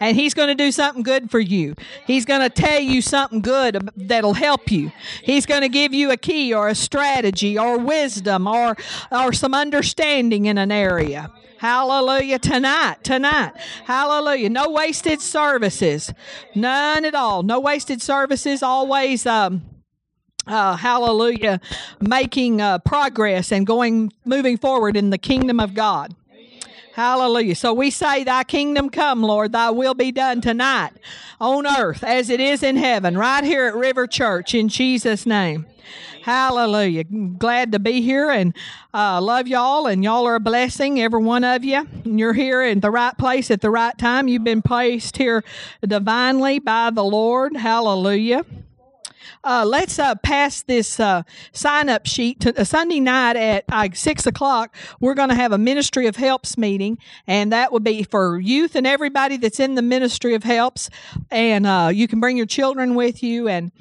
[0.00, 1.74] and he's going to do something good for you.
[2.06, 4.92] He's going to tell you something good that'll help you.
[5.22, 8.76] He's going to give you a key or a strategy or wisdom or
[9.10, 11.30] or some understanding in an area.
[11.58, 12.38] Hallelujah.
[12.38, 13.52] Tonight, tonight.
[13.84, 14.48] Hallelujah.
[14.48, 16.12] No wasted services.
[16.54, 17.42] None at all.
[17.42, 18.62] No wasted services.
[18.62, 19.62] Always, um,
[20.46, 21.60] uh, hallelujah,
[22.00, 26.14] making uh, progress and going, moving forward in the kingdom of God.
[26.98, 27.54] Hallelujah.
[27.54, 30.90] So we say, Thy kingdom come, Lord, Thy will be done tonight
[31.40, 35.64] on earth as it is in heaven, right here at River Church in Jesus' name.
[36.24, 37.04] Hallelujah.
[37.04, 38.52] Glad to be here and
[38.92, 41.86] uh, love y'all, and y'all are a blessing, every one of you.
[42.04, 44.26] And You're here in the right place at the right time.
[44.26, 45.44] You've been placed here
[45.86, 47.56] divinely by the Lord.
[47.56, 48.44] Hallelujah.
[49.44, 54.26] Uh, let's uh, pass this uh, sign up sheet to Sunday night at uh, six
[54.26, 54.74] o'clock.
[55.00, 58.74] We're going to have a Ministry of Helps meeting, and that will be for youth
[58.74, 60.90] and everybody that's in the Ministry of Helps.
[61.30, 63.72] And uh, you can bring your children with you, and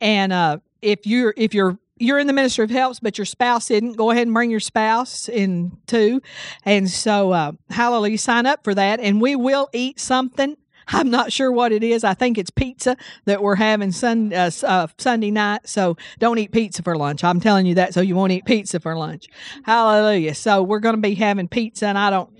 [0.00, 3.70] and uh, if you're if you're you're in the ministry of helps, but your spouse
[3.70, 3.96] isn't.
[3.96, 6.20] Go ahead and bring your spouse in too.
[6.64, 9.00] And so, uh, hallelujah, sign up for that.
[9.00, 10.56] And we will eat something
[10.88, 12.04] I'm not sure what it is.
[12.04, 15.68] I think it's pizza that we're having sun, uh, uh, Sunday night.
[15.68, 17.24] So don't eat pizza for lunch.
[17.24, 19.28] I'm telling you that so you won't eat pizza for lunch.
[19.64, 20.34] Hallelujah.
[20.34, 22.30] So we're going to be having pizza, and I don't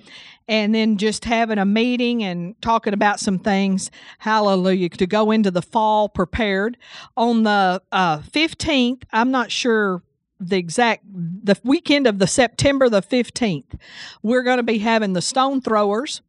[0.49, 3.91] and then just having a meeting and talking about some things.
[4.21, 4.91] Hallelujah.
[4.91, 6.77] To go into the fall prepared.
[7.17, 10.03] On the uh, 15th, I'm not sure
[10.39, 13.79] the exact the weekend of the September the 15th,
[14.23, 16.21] we're going to be having the stone throwers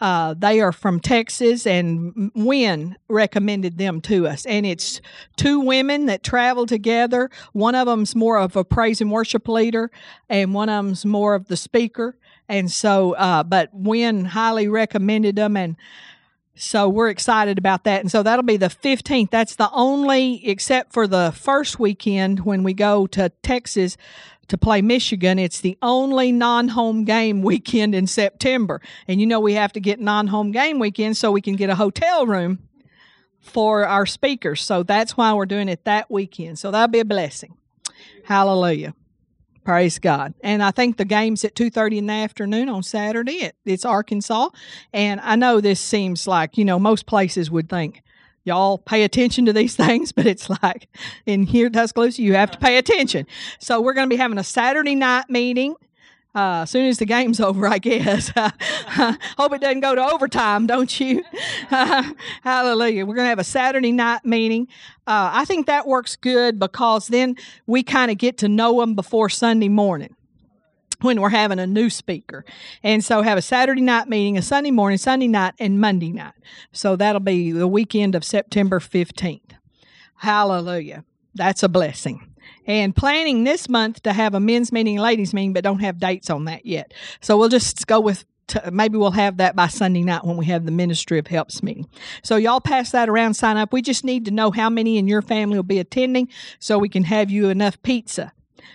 [0.00, 4.46] uh, they are from Texas, and Wynn recommended them to us.
[4.46, 5.00] And it's
[5.36, 7.30] two women that travel together.
[7.52, 9.90] One of them's more of a praise and worship leader,
[10.28, 12.16] and one of them's more of the speaker.
[12.48, 15.76] And so, uh, but Wynn highly recommended them, and
[16.58, 18.00] so we're excited about that.
[18.00, 19.30] And so that'll be the 15th.
[19.30, 23.96] That's the only, except for the first weekend when we go to Texas,
[24.48, 25.38] to play Michigan.
[25.38, 28.80] It's the only non home game weekend in September.
[29.06, 31.70] And you know, we have to get non home game weekend so we can get
[31.70, 32.58] a hotel room
[33.40, 34.62] for our speakers.
[34.62, 36.58] So that's why we're doing it that weekend.
[36.58, 37.56] So that'll be a blessing.
[38.24, 38.94] Hallelujah.
[39.68, 40.32] Praise God.
[40.40, 43.42] And I think the game's at 2.30 in the afternoon on Saturday.
[43.42, 44.48] It, it's Arkansas.
[44.94, 48.02] And I know this seems like, you know, most places would think,
[48.44, 50.88] y'all pay attention to these things, but it's like
[51.26, 53.26] in here Tuscaloosa, you have to pay attention.
[53.58, 55.74] So we're going to be having a Saturday night meeting.
[56.34, 58.32] Uh, as soon as the game's over, I guess.
[58.36, 61.24] Hope it doesn't go to overtime, don't you?
[61.68, 63.06] Hallelujah.
[63.06, 64.68] We're going to have a Saturday night meeting.
[65.06, 67.36] Uh, I think that works good because then
[67.66, 70.14] we kind of get to know them before Sunday morning
[71.00, 72.44] when we're having a new speaker.
[72.82, 76.34] And so have a Saturday night meeting, a Sunday morning, Sunday night, and Monday night.
[76.72, 79.52] So that'll be the weekend of September 15th.
[80.16, 81.04] Hallelujah.
[81.34, 82.27] That's a blessing.
[82.66, 86.28] And planning this month to have a men's meeting, ladies meeting, but don't have dates
[86.28, 86.92] on that yet.
[87.20, 88.24] So we'll just go with
[88.70, 91.88] maybe we'll have that by Sunday night when we have the Ministry of Helps meeting.
[92.22, 93.72] So y'all pass that around, sign up.
[93.72, 96.88] We just need to know how many in your family will be attending so we
[96.88, 98.32] can have you enough pizza.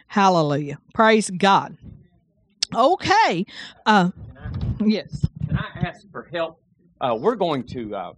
[0.08, 0.78] Hallelujah.
[0.94, 1.78] Praise God.
[2.76, 3.46] Okay.
[3.86, 4.12] Uh,
[4.84, 5.26] yes.
[5.48, 6.60] Can I ask for help?
[7.02, 8.14] Uh, we're going to, uh,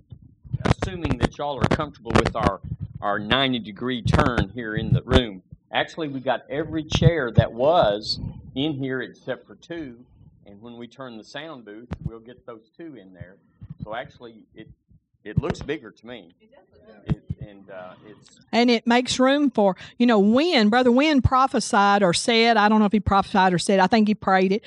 [0.85, 2.61] assuming that y'all are comfortable with our,
[3.01, 5.41] our 90 degree turn here in the room.
[5.71, 8.19] Actually, we got every chair that was
[8.53, 9.97] in here except for two.
[10.45, 13.37] And when we turn the sound booth, we'll get those two in there.
[13.83, 14.69] So actually, it
[15.23, 16.35] it looks bigger to me.
[17.47, 22.13] And uh, it's and it makes room for you know when brother Wynn prophesied or
[22.13, 24.63] said I don't know if he prophesied or said I think he prayed it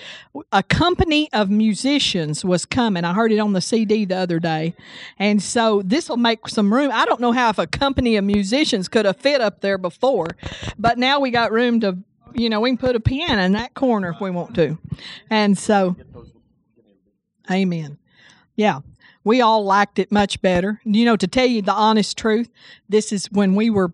[0.53, 3.05] a company of musicians was coming.
[3.05, 4.75] I heard it on the CD the other day.
[5.19, 6.91] And so this will make some room.
[6.93, 10.29] I don't know how if a company of musicians could have fit up there before
[10.79, 11.99] but now we got room to
[12.35, 14.79] you know we can put a piano in that corner if we want to.
[15.31, 15.97] And so
[17.51, 17.99] amen.
[18.55, 18.81] Yeah
[19.29, 20.81] we all liked it much better.
[20.85, 22.49] You know, to tell you the honest truth,
[22.89, 23.93] this is when we were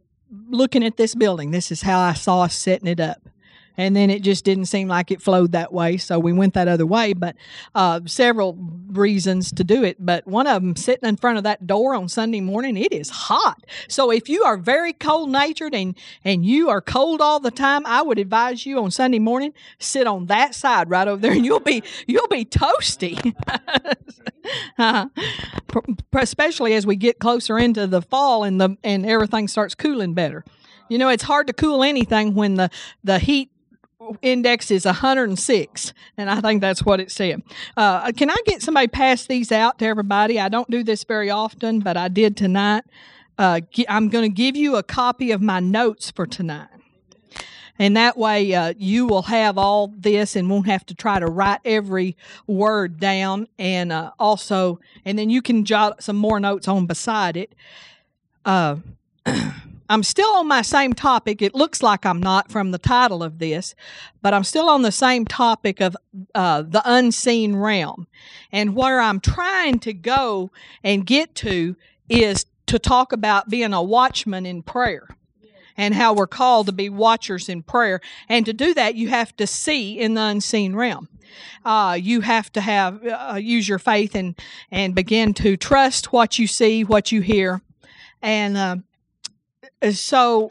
[0.48, 3.28] looking at this building, this is how I saw us setting it up
[3.76, 5.96] and then it just didn't seem like it flowed that way.
[5.96, 7.36] So we went that other way but
[7.74, 8.56] uh, several
[8.88, 9.96] reasons to do it.
[10.04, 13.10] But one of them sitting in front of that door on sunday morning it is
[13.10, 13.64] hot.
[13.88, 17.84] So if you are very cold natured and and you are cold all the time
[17.86, 21.32] i would advise you on sunday morning sit on that side right over there.
[21.32, 23.34] And you'll be you'll be toasty.
[24.76, 25.06] Uh,
[26.12, 30.44] especially as we get closer into the fall and the and everything starts cooling better.
[30.90, 32.68] You know it's hard to cool anything when the
[33.02, 33.50] the heat
[34.22, 37.42] index is 106, and I think that's what it said.
[37.76, 40.38] Uh, can I get somebody pass these out to everybody?
[40.40, 42.84] I don't do this very often, but I did tonight.
[43.38, 46.68] Uh, I'm going to give you a copy of my notes for tonight.
[47.78, 51.26] And that way, uh, you will have all this and won't have to try to
[51.26, 52.16] write every
[52.46, 53.48] word down.
[53.58, 57.54] And uh, also, and then you can jot some more notes on beside it.
[59.88, 61.42] I'm still on my same topic.
[61.42, 63.74] It looks like I'm not from the title of this,
[64.22, 65.96] but I'm still on the same topic of
[66.34, 68.06] uh, the unseen realm.
[68.50, 70.50] And where I'm trying to go
[70.82, 71.76] and get to
[72.08, 75.08] is to talk about being a watchman in prayer
[75.76, 78.00] and how we're called to be watchers in prayer.
[78.28, 81.08] And to do that, you have to see in the unseen realm.
[81.64, 84.38] Uh, you have to have uh, use your faith and
[84.70, 87.60] and begin to trust what you see, what you hear,
[88.22, 88.76] and uh,
[89.92, 90.50] so,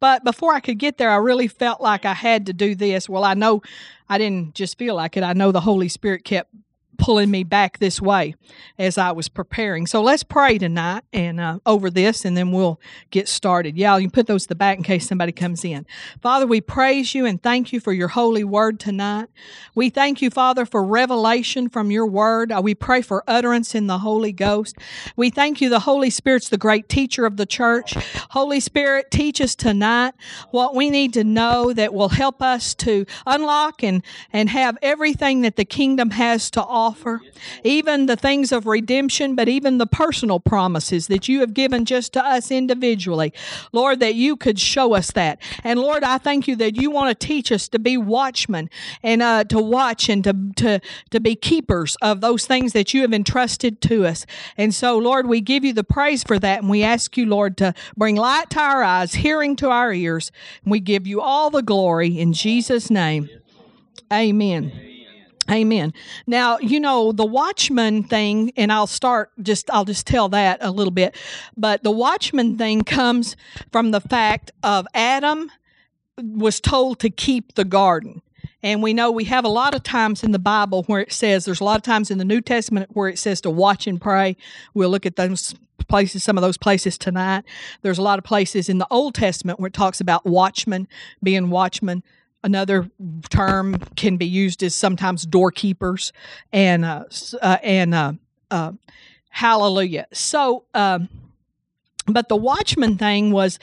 [0.00, 3.08] but before I could get there, I really felt like I had to do this.
[3.08, 3.62] Well, I know
[4.08, 5.22] I didn't just feel like it.
[5.22, 6.50] I know the Holy Spirit kept
[6.98, 8.34] pulling me back this way
[8.78, 9.86] as I was preparing.
[9.86, 12.80] So let's pray tonight and uh, over this, and then we'll
[13.10, 13.76] get started.
[13.76, 15.86] Yeah, you can put those to the back in case somebody comes in.
[16.22, 19.28] Father, we praise you and thank you for your holy word tonight.
[19.74, 22.52] We thank you, Father, for revelation from your word.
[22.52, 24.76] Uh, we pray for utterance in the Holy Ghost.
[25.16, 27.94] We thank you, the Holy Spirit's the great teacher of the church.
[28.30, 30.14] Holy Spirit, teach us tonight
[30.50, 34.02] what we need to know that will help us to unlock and,
[34.32, 37.20] and have everything that the kingdom has to offer offer,
[37.62, 42.12] even the things of redemption, but even the personal promises that you have given just
[42.12, 43.32] to us individually.
[43.72, 45.40] Lord, that you could show us that.
[45.62, 48.68] And Lord, I thank you that you want to teach us to be watchmen
[49.02, 53.02] and uh, to watch and to, to, to be keepers of those things that you
[53.02, 54.26] have entrusted to us.
[54.56, 56.60] And so, Lord, we give you the praise for that.
[56.60, 60.30] And we ask you, Lord, to bring light to our eyes, hearing to our ears.
[60.62, 63.28] And we give you all the glory in Jesus' name.
[64.12, 64.93] Amen.
[65.50, 65.92] Amen.
[66.26, 70.70] Now, you know, the watchman thing, and I'll start just, I'll just tell that a
[70.70, 71.14] little bit.
[71.56, 73.36] But the watchman thing comes
[73.70, 75.50] from the fact of Adam
[76.16, 78.22] was told to keep the garden.
[78.62, 81.44] And we know we have a lot of times in the Bible where it says,
[81.44, 84.00] there's a lot of times in the New Testament where it says to watch and
[84.00, 84.38] pray.
[84.72, 85.54] We'll look at those
[85.86, 87.44] places, some of those places tonight.
[87.82, 90.88] There's a lot of places in the Old Testament where it talks about watchmen,
[91.22, 92.02] being watchmen.
[92.44, 92.90] Another
[93.30, 96.12] term can be used as sometimes doorkeepers
[96.52, 97.04] and uh,
[97.40, 98.12] uh, and uh,
[98.50, 98.72] uh,
[99.30, 100.06] hallelujah.
[100.12, 101.08] So, um,
[102.06, 103.58] but the watchman thing was,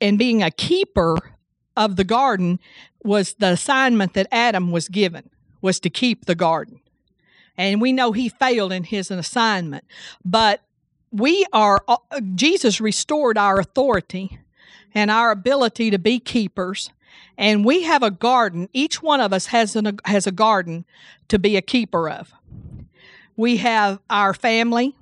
[0.00, 1.18] and being a keeper
[1.76, 2.60] of the garden
[3.04, 5.28] was the assignment that Adam was given
[5.60, 6.80] was to keep the garden,
[7.58, 9.84] and we know he failed in his assignment,
[10.24, 10.62] but
[11.12, 11.98] we are uh,
[12.34, 14.38] Jesus restored our authority
[14.94, 16.88] and our ability to be keepers
[17.36, 18.68] and we have a garden.
[18.72, 20.84] Each one of us has an, has a garden
[21.28, 22.32] to be a keeper of.
[23.36, 24.96] We have our family.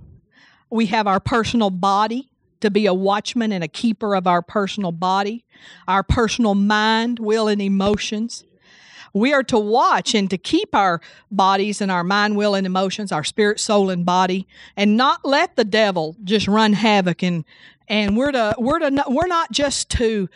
[0.71, 4.93] We have our personal body to be a watchman and a keeper of our personal
[4.93, 5.45] body,
[5.87, 8.45] our personal mind, will, and emotions.
[9.15, 11.01] We are to watch and to keep our
[11.31, 14.47] bodies and our mind, will, and emotions, our spirit, soul, and body,
[14.77, 17.23] and not let the devil just run havoc.
[17.23, 17.45] And
[17.89, 20.29] and we're to we're to we're not just to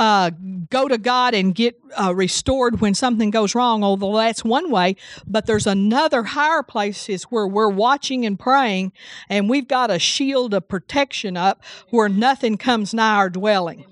[0.00, 0.30] uh,
[0.70, 4.96] go to God and get uh, restored when something goes wrong, although that's one way.
[5.26, 8.92] But there's another higher places where we're watching and praying,
[9.28, 13.84] and we've got a shield of protection up where nothing comes nigh our dwelling.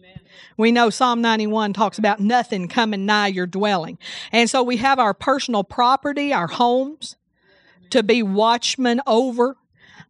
[0.57, 3.99] We know Psalm 91 talks about nothing coming nigh your dwelling.
[4.33, 7.17] And so we have our personal property, our homes,
[7.91, 9.58] to be watchmen over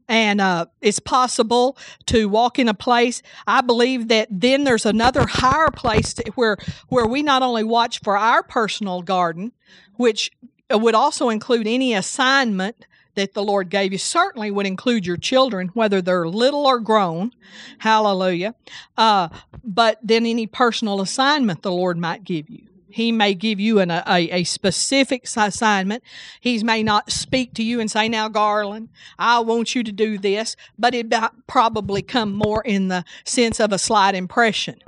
[0.08, 3.22] and uh, it's possible to walk in a place.
[3.46, 6.56] I believe that then there's another higher place to, where
[6.88, 9.52] where we not only watch for our personal garden,
[9.96, 10.30] which
[10.70, 13.98] would also include any assignment that the Lord gave you.
[13.98, 17.32] Certainly would include your children, whether they're little or grown.
[17.78, 18.54] Hallelujah.
[18.96, 19.28] Uh,
[19.64, 22.67] but then any personal assignment the Lord might give you.
[22.90, 26.02] He may give you an, a, a specific assignment.
[26.40, 30.18] He may not speak to you and say, Now, Garland, I want you to do
[30.18, 31.12] this, but it
[31.46, 34.80] probably come more in the sense of a slight impression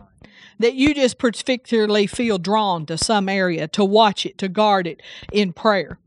[0.58, 5.00] that you just particularly feel drawn to some area to watch it, to guard it
[5.32, 5.98] in prayer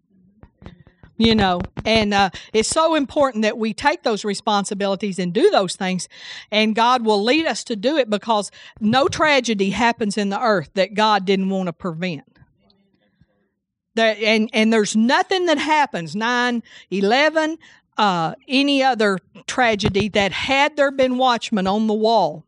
[1.17, 5.75] you know and uh, it's so important that we take those responsibilities and do those
[5.75, 6.09] things
[6.51, 10.69] and god will lead us to do it because no tragedy happens in the earth
[10.73, 12.23] that god didn't want to prevent
[13.95, 17.57] there, and and there's nothing that happens 9 11
[17.97, 22.43] uh, any other tragedy that had there been watchmen on the wall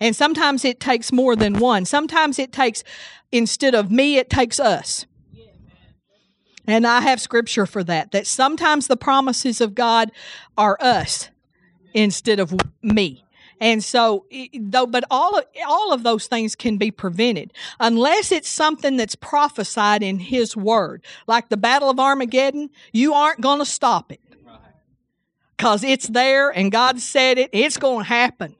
[0.00, 1.84] And sometimes it takes more than one.
[1.84, 2.82] Sometimes it takes,
[3.30, 5.04] instead of me, it takes us.
[6.66, 10.12] And I have scripture for that, that sometimes the promises of God
[10.56, 11.30] are us
[11.94, 13.24] instead of me.
[13.60, 14.24] And so,
[14.58, 19.14] though, but all of, all of those things can be prevented unless it's something that's
[19.14, 22.70] prophesied in His Word, like the Battle of Armageddon.
[22.92, 24.20] You aren't going to stop it
[25.56, 27.50] because it's there and God said it.
[27.52, 28.56] It's going to happen.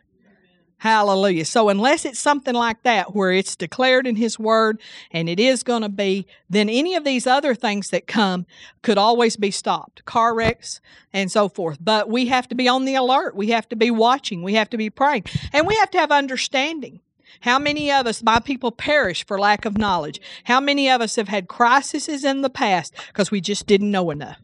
[0.80, 1.44] Hallelujah.
[1.44, 5.62] So, unless it's something like that where it's declared in His Word and it is
[5.62, 8.46] going to be, then any of these other things that come
[8.80, 10.80] could always be stopped car wrecks
[11.12, 11.76] and so forth.
[11.82, 13.36] But we have to be on the alert.
[13.36, 14.42] We have to be watching.
[14.42, 15.24] We have to be praying.
[15.52, 17.00] And we have to have understanding.
[17.40, 20.18] How many of us, my people, perish for lack of knowledge?
[20.44, 24.10] How many of us have had crises in the past because we just didn't know
[24.10, 24.38] enough?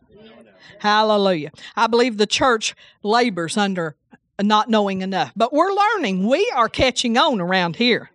[0.80, 1.50] Hallelujah.
[1.74, 3.96] I believe the church labors under
[4.42, 5.32] not knowing enough.
[5.36, 6.26] But we're learning.
[6.26, 8.10] We are catching on around here.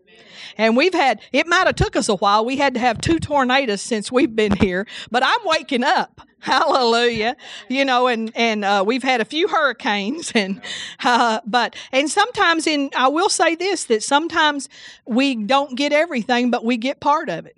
[0.57, 2.45] And we've had, it might have took us a while.
[2.45, 6.21] We had to have two tornadoes since we've been here, but I'm waking up.
[6.39, 7.35] Hallelujah.
[7.69, 10.61] You know, and, and, uh, we've had a few hurricanes and,
[11.03, 14.67] uh, but, and sometimes in, I will say this, that sometimes
[15.05, 17.55] we don't get everything, but we get part of it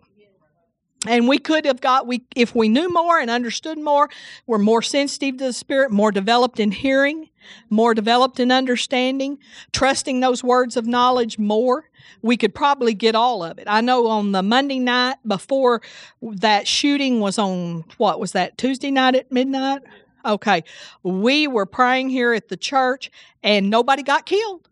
[1.05, 4.09] and we could have got we if we knew more and understood more
[4.47, 7.29] we're more sensitive to the spirit more developed in hearing
[7.69, 9.37] more developed in understanding
[9.71, 11.89] trusting those words of knowledge more
[12.21, 15.81] we could probably get all of it i know on the monday night before
[16.21, 19.81] that shooting was on what was that tuesday night at midnight
[20.25, 20.63] okay
[21.03, 24.69] we were praying here at the church and nobody got killed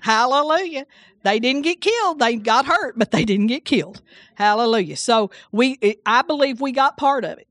[0.00, 0.86] hallelujah
[1.22, 2.20] they didn't get killed.
[2.20, 4.02] They got hurt, but they didn't get killed.
[4.34, 4.96] Hallelujah.
[4.96, 7.48] So we, I believe we got part of it.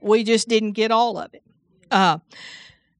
[0.00, 1.42] We just didn't get all of it.
[1.90, 2.18] Uh,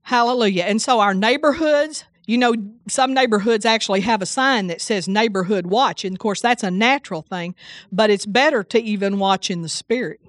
[0.05, 0.65] hallelujah.
[0.65, 2.55] And so our neighborhoods, you know,
[2.89, 6.05] some neighborhoods actually have a sign that says neighborhood watch.
[6.05, 7.55] And of course, that's a natural thing,
[7.91, 10.21] but it's better to even watch in the spirit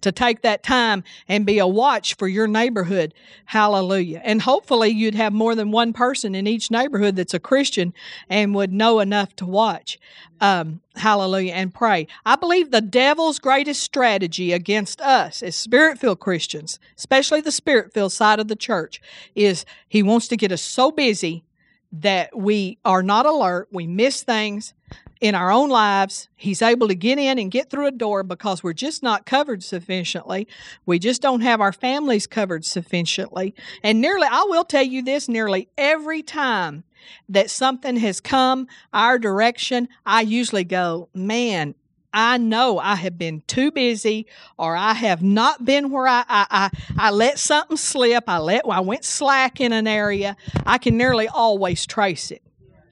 [0.00, 3.14] to take that time and be a watch for your neighborhood.
[3.46, 4.20] Hallelujah.
[4.24, 7.92] And hopefully you'd have more than one person in each neighborhood that's a Christian
[8.28, 9.98] and would know enough to watch.
[10.40, 12.06] Um, hallelujah and pray.
[12.24, 17.92] I believe the devil's greatest strategy against us as spirit filled Christians, especially the spirit
[17.92, 19.00] filled side of the church,
[19.34, 21.44] is he wants to get us so busy
[21.90, 24.74] that we are not alert, we miss things,
[25.20, 26.28] in our own lives.
[26.36, 29.62] He's able to get in and get through a door because we're just not covered
[29.62, 30.46] sufficiently.
[30.86, 33.54] We just don't have our families covered sufficiently.
[33.82, 36.84] And nearly, I will tell you this nearly every time
[37.28, 41.74] that something has come our direction, I usually go, man,
[42.12, 44.26] I know I have been too busy
[44.58, 48.24] or I have not been where I, I, I, I, let something slip.
[48.28, 50.36] I let I went slack in an area.
[50.64, 52.42] I can nearly always trace it.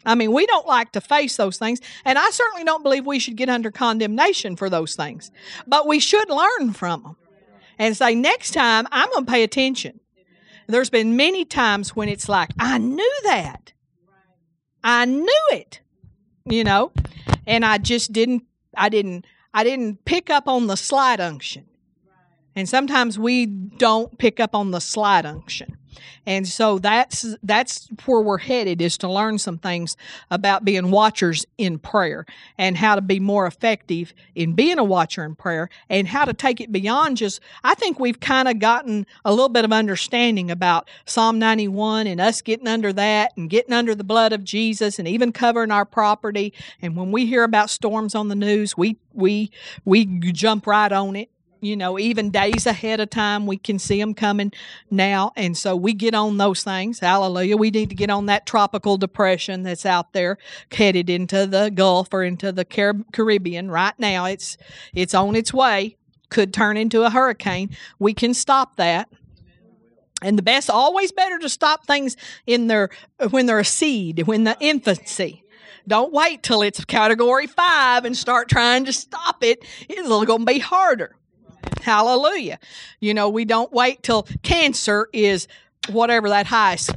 [0.07, 3.19] I mean, we don't like to face those things, and I certainly don't believe we
[3.19, 5.31] should get under condemnation for those things.
[5.67, 7.17] But we should learn from them
[7.79, 10.01] and say, next time I'm going to pay attention.
[10.69, 13.73] There's been many times when it's like, I knew that.
[14.83, 15.81] I knew it,
[16.45, 16.93] you know,
[17.47, 18.45] and I just didn't,
[18.77, 21.67] I didn't, I didn't pick up on the slight unction.
[22.55, 25.77] And sometimes we don't pick up on the slight unction.
[26.27, 29.97] And so that's that's where we're headed is to learn some things
[30.31, 32.27] about being watchers in prayer
[32.59, 36.33] and how to be more effective in being a watcher in prayer and how to
[36.33, 40.51] take it beyond just I think we've kind of gotten a little bit of understanding
[40.51, 44.99] about Psalm 91 and us getting under that and getting under the blood of Jesus
[44.99, 46.53] and even covering our property.
[46.83, 49.51] And when we hear about storms on the news we we
[49.85, 54.01] we jump right on it you know, even days ahead of time, we can see
[54.01, 54.53] them coming
[54.91, 55.33] now.
[55.37, 57.01] And so we get on those things.
[57.01, 57.57] Hallelujah.
[57.57, 60.39] We need to get on that tropical depression that's out there
[60.71, 64.27] headed into the Gulf or into the Caribbean right now.
[64.27, 64.57] It's,
[64.95, 65.97] it's on its way,
[66.29, 67.71] could turn into a hurricane.
[67.99, 69.09] We can stop that.
[70.23, 72.89] And the best, always better to stop things in their,
[73.31, 75.43] when they're a seed, when the infancy.
[75.89, 79.65] Don't wait till it's category five and start trying to stop it.
[79.89, 81.15] It's going to be harder.
[81.83, 82.59] Hallelujah.
[83.01, 85.49] You know, we don't wait till cancer is
[85.89, 86.93] whatever that highest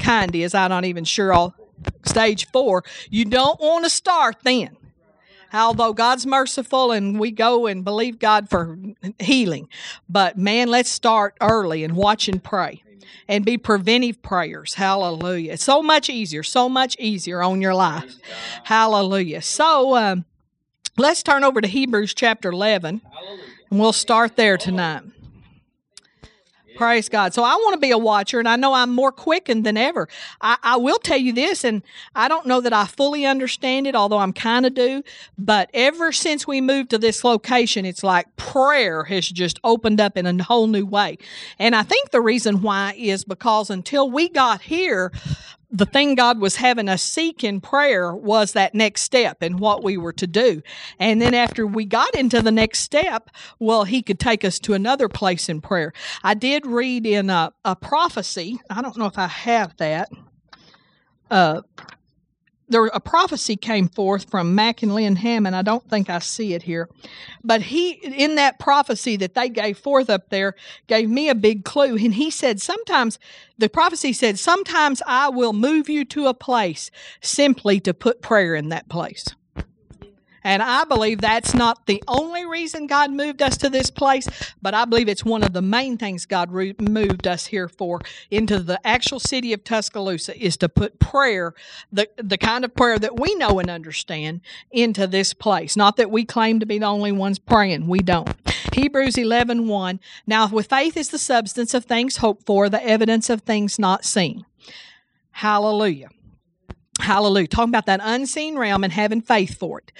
[0.00, 0.54] kind is.
[0.54, 1.32] I'm not even sure.
[1.32, 1.54] All
[2.04, 2.84] stage four.
[3.10, 4.76] You don't want to start then.
[5.52, 8.78] Although God's merciful and we go and believe God for
[9.18, 9.68] healing.
[10.08, 12.82] But man, let's start early and watch and pray
[13.28, 14.74] and be preventive prayers.
[14.74, 15.52] Hallelujah.
[15.52, 18.16] It's so much easier, so much easier on your life.
[18.64, 19.40] Hallelujah.
[19.40, 20.24] So um,
[20.98, 23.00] let's turn over to Hebrews chapter 11.
[23.10, 23.42] Hallelujah.
[23.70, 25.02] And we'll start there tonight.
[26.78, 27.34] Praise God.
[27.34, 30.08] So I want to be a watcher, and I know I'm more quickened than ever.
[30.40, 31.82] I, I will tell you this, and
[32.14, 35.02] I don't know that I fully understand it, although I'm kind of do.
[35.36, 40.16] But ever since we moved to this location, it's like prayer has just opened up
[40.16, 41.18] in a whole new way.
[41.58, 45.10] And I think the reason why is because until we got here,
[45.70, 49.84] the thing God was having us seek in prayer was that next step and what
[49.84, 50.62] we were to do.
[50.98, 54.74] And then after we got into the next step, well, He could take us to
[54.74, 55.92] another place in prayer.
[56.22, 60.08] I did read in a, a prophecy, I don't know if I have that.
[61.30, 61.60] Uh,
[62.68, 65.56] there a prophecy came forth from Mac and Lynne Hammond.
[65.56, 66.88] I don't think I see it here,
[67.42, 70.54] but he in that prophecy that they gave forth up there
[70.86, 71.96] gave me a big clue.
[71.96, 73.18] And he said sometimes
[73.56, 78.54] the prophecy said sometimes I will move you to a place simply to put prayer
[78.54, 79.34] in that place.
[80.44, 84.28] And I believe that's not the only reason God moved us to this place,
[84.62, 88.00] but I believe it's one of the main things God re- moved us here for
[88.30, 91.54] into the actual city of Tuscaloosa is to put prayer,
[91.92, 94.40] the, the kind of prayer that we know and understand,
[94.70, 95.76] into this place.
[95.76, 98.28] Not that we claim to be the only ones praying, we don't.
[98.72, 100.00] Hebrews 11 1.
[100.26, 104.04] Now, with faith is the substance of things hoped for, the evidence of things not
[104.04, 104.44] seen.
[105.32, 106.08] Hallelujah.
[106.98, 107.46] Hallelujah.
[107.46, 109.92] Talking about that unseen realm and having faith for it.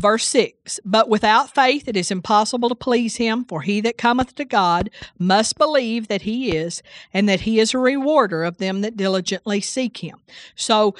[0.00, 4.34] Verse 6 But without faith it is impossible to please him, for he that cometh
[4.36, 6.82] to God must believe that he is,
[7.12, 10.18] and that he is a rewarder of them that diligently seek him.
[10.54, 10.94] So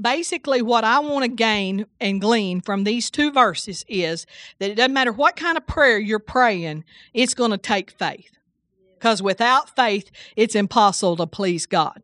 [0.00, 4.26] basically, what I want to gain and glean from these two verses is
[4.58, 8.32] that it doesn't matter what kind of prayer you're praying, it's going to take faith.
[8.94, 12.02] Because without faith, it's impossible to please God.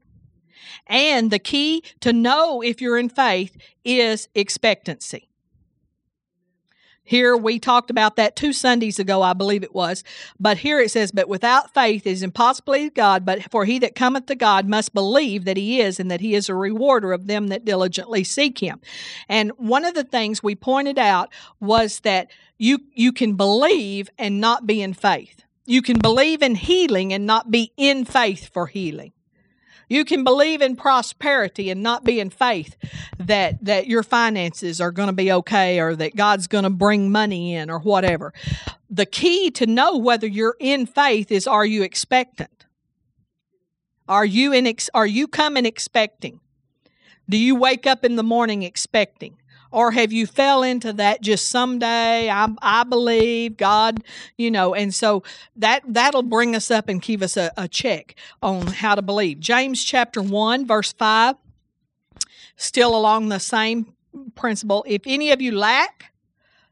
[0.87, 5.29] And the key to know if you're in faith is expectancy.
[7.05, 10.05] Here we talked about that two Sundays ago, I believe it was.
[10.39, 13.81] But here it says, But without faith it is impossible to God, but for he
[13.81, 17.13] that cometh to God must believe that he is, and that he is a rewarder
[17.13, 18.81] of them that diligently seek him.
[19.29, 24.41] And one of the things we pointed out was that you you can believe and
[24.41, 25.45] not be in faith.
[25.67, 29.13] You can believe in healing and not be in faith for healing.
[29.93, 32.77] You can believe in prosperity and not be in faith
[33.19, 37.13] that that your finances are going to be okay or that God's going to bring
[37.13, 38.33] money in or whatever.
[38.89, 42.65] The key to know whether you're in faith is are you expectant?
[44.09, 46.41] Are you in ex- are you coming expecting?
[47.29, 49.37] Do you wake up in the morning expecting?
[49.73, 52.31] Or have you fell into that just someday?
[52.31, 54.05] I, I believe god
[54.37, 55.23] you know and so
[55.57, 59.41] that that'll bring us up and give us a, a check on how to believe.
[59.41, 61.37] James chapter 1 verse 5
[62.57, 63.95] still along the same
[64.35, 64.85] principle.
[64.87, 66.13] If any of you lack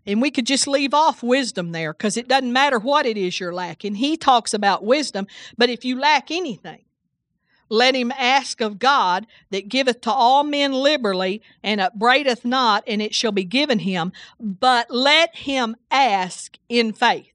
[0.06, 3.40] and we could just leave off wisdom there because it doesn't matter what it is
[3.40, 3.96] you're lacking.
[3.96, 6.84] He talks about wisdom but if you lack anything
[7.70, 13.00] let him ask of God that giveth to all men liberally and upbraideth not, and
[13.00, 14.12] it shall be given him.
[14.38, 17.32] But let him ask in faith.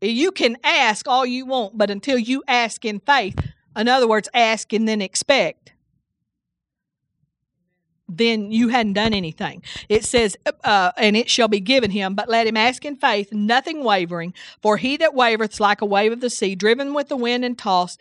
[0.00, 3.38] You can ask all you want, but until you ask in faith,
[3.76, 5.71] in other words, ask and then expect,
[8.08, 9.62] then you hadn't done anything.
[9.88, 13.32] It says, uh, and it shall be given him, but let him ask in faith,
[13.32, 14.34] nothing wavering.
[14.60, 17.56] For he that wavereth like a wave of the sea, driven with the wind and
[17.56, 18.00] tossed.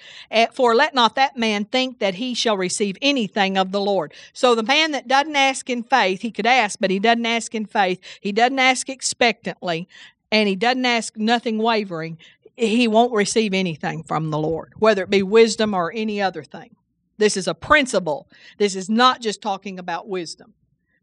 [0.54, 4.14] For let not that man think that he shall receive anything of the Lord.
[4.34, 7.56] So the man that doesn't ask in faith, he could ask, but he doesn't ask
[7.56, 8.02] in faith.
[8.20, 9.88] He doesn't ask expectantly,
[10.32, 12.18] and he doesn't ask nothing wavering.
[12.58, 16.76] He won't receive anything from the Lord, whether it be wisdom or any other thing.
[17.22, 18.28] This is a principle.
[18.58, 20.56] This is not just talking about wisdom.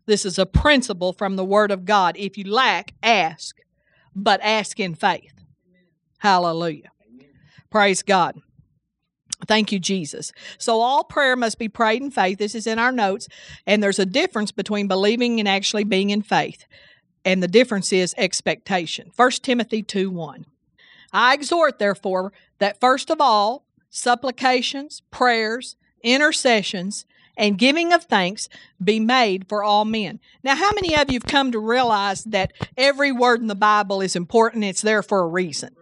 [0.07, 2.17] This is a principle from the Word of God.
[2.19, 3.57] If you lack, ask,
[4.17, 5.33] but ask in faith.
[6.19, 6.91] Hallelujah.
[7.71, 8.35] Praise God.
[9.47, 10.33] Thank you, Jesus.
[10.59, 12.39] So, all prayer must be prayed in faith.
[12.39, 13.29] This is in our notes.
[13.65, 16.67] And there's a difference between believing and actually being in faith.
[17.25, 19.13] And the difference is expectation.
[19.15, 20.47] 1 Timothy 2 1.
[21.13, 27.05] I exhort, therefore, that first of all, supplications, prayers, intercessions,
[27.39, 28.49] and giving of thanks
[28.83, 30.21] be made for all men.
[30.43, 34.01] Now, how many of you have come to realize that every word in the Bible
[34.03, 34.65] is important?
[34.65, 35.75] It's there for a reason.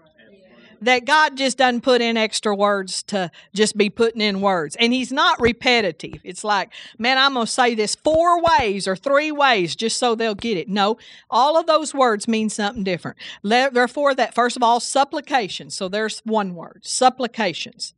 [0.83, 4.76] That God just doesn't put in extra words to just be putting in words.
[4.76, 6.20] And He's not repetitive.
[6.22, 10.14] It's like, man, I'm going to say this four ways or three ways just so
[10.14, 10.68] they'll get it.
[10.68, 10.98] No,
[11.31, 13.16] all of those words mean something different.
[13.42, 15.74] Therefore, that first of all, supplications.
[15.74, 17.94] So there's one word supplications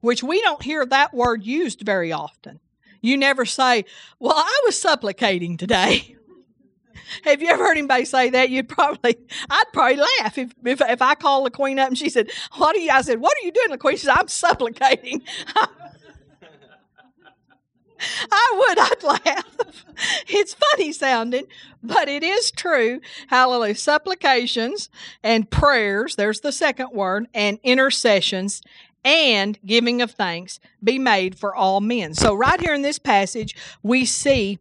[0.00, 2.60] which we don't hear that word used very often.
[3.00, 3.84] You never say,
[4.18, 6.16] Well, I was supplicating today.
[7.24, 8.50] Have you ever heard anybody say that?
[8.50, 9.16] You'd probably,
[9.50, 12.74] I'd probably laugh if, if, if I called the queen up and she said, "What
[12.74, 15.22] are you?" I said, "What are you doing, the queen?" says, "I'm supplicating."
[18.32, 19.46] I would, I'd laugh.
[20.26, 21.44] It's funny sounding,
[21.82, 23.00] but it is true.
[23.28, 23.74] Hallelujah.
[23.74, 24.88] Supplications
[25.22, 28.62] and prayers, there's the second word, and intercessions
[29.04, 32.14] and giving of thanks be made for all men.
[32.14, 34.58] So, right here in this passage, we see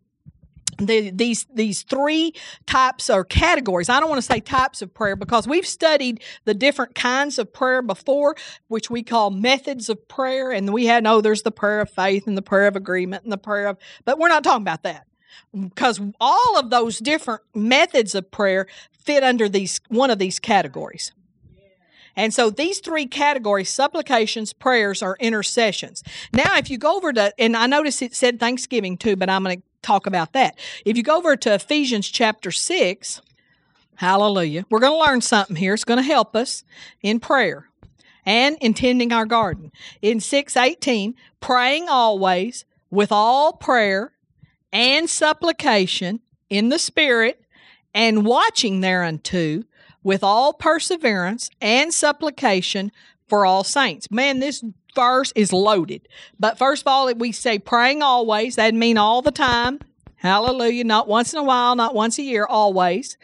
[0.77, 2.33] the, these these three
[2.65, 3.89] types or categories.
[3.89, 7.53] I don't want to say types of prayer because we've studied the different kinds of
[7.53, 8.35] prayer before,
[8.67, 12.27] which we call methods of prayer, and we had oh, there's the prayer of faith
[12.27, 15.05] and the prayer of agreement and the prayer of, but we're not talking about that
[15.59, 21.11] because all of those different methods of prayer fit under these one of these categories.
[22.15, 26.03] And so these three categories supplications, prayers, or intercessions.
[26.33, 29.43] Now, if you go over to, and I noticed it said Thanksgiving too, but I'm
[29.43, 30.57] going to talk about that.
[30.85, 33.21] If you go over to Ephesians chapter 6,
[33.95, 35.73] hallelujah, we're going to learn something here.
[35.73, 36.63] It's going to help us
[37.01, 37.67] in prayer
[38.25, 39.71] and in tending our garden.
[40.01, 44.13] In 618, praying always with all prayer
[44.71, 46.19] and supplication
[46.49, 47.43] in the Spirit
[47.93, 49.63] and watching thereunto
[50.03, 52.91] with all perseverance and supplication
[53.27, 54.09] for all saints.
[54.11, 54.63] Man, this
[54.95, 56.07] verse is loaded.
[56.39, 58.55] But first of all, if we say praying always.
[58.55, 59.79] That'd mean all the time.
[60.17, 60.83] Hallelujah.
[60.83, 63.17] Not once in a while, not once a year, always.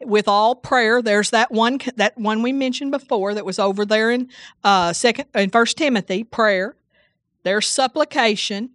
[0.00, 4.10] With all prayer, there's that one that one we mentioned before that was over there
[4.10, 4.28] in
[4.64, 6.74] uh second in First Timothy, prayer.
[7.44, 8.70] There's supplication,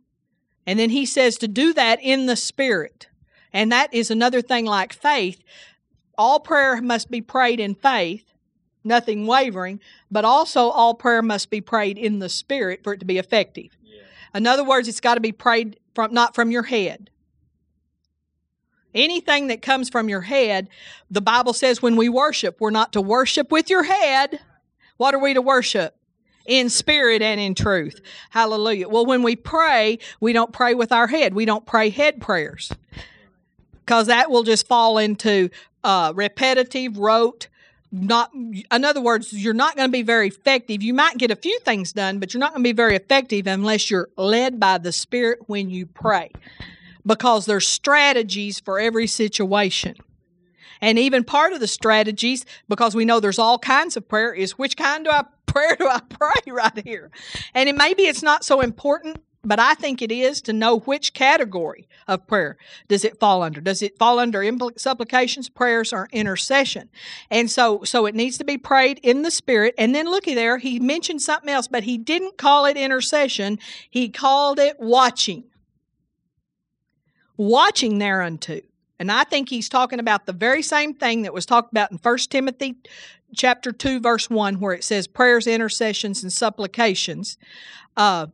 [0.65, 3.10] and then he says to do that in the spirit.
[3.51, 5.43] And that is another thing like faith.
[6.17, 8.27] All prayer must be prayed in faith
[8.88, 13.06] nothing wavering, but also all prayer must be prayed in the spirit for it to
[13.06, 13.77] be effective.
[13.84, 14.01] Yeah.
[14.34, 17.12] In other words, it's got to be prayed from not from your head.
[18.95, 20.69] Anything that comes from your head,
[21.12, 24.39] the Bible says when we worship, we're not to worship with your head.
[24.95, 25.93] What are we to worship?
[26.47, 27.99] in spirit and in truth.
[28.30, 28.88] Hallelujah.
[28.88, 31.34] Well, when we pray, we don't pray with our head.
[31.34, 32.71] We don't pray head prayers
[33.88, 35.49] because that will just fall into
[35.84, 37.48] uh, repetitive, rote,
[37.92, 40.84] not in other words you're not going to be very effective.
[40.84, 43.48] You might get a few things done but you're not going to be very effective
[43.48, 46.32] unless you're led by the spirit when you pray
[47.06, 49.96] because there's strategies for every situation.
[50.82, 54.58] And even part of the strategies because we know there's all kinds of prayer is
[54.58, 57.10] which kind do i prayer do i pray right here?
[57.54, 61.13] And it maybe it's not so important but I think it is to know which
[61.13, 62.57] category of prayer
[62.89, 63.62] does it fall under.
[63.62, 66.89] Does it fall under impl- supplications, prayers, or intercession?
[67.31, 69.73] And so, so it needs to be prayed in the spirit.
[69.77, 73.57] And then looky there, he mentioned something else, but he didn't call it intercession.
[73.89, 75.45] He called it watching.
[77.38, 78.60] Watching thereunto.
[78.99, 81.99] And I think he's talking about the very same thing that was talked about in
[81.99, 82.75] 1 Timothy
[83.33, 87.38] chapter 2 verse 1 where it says prayers intercessions and supplications
[87.97, 88.27] uh,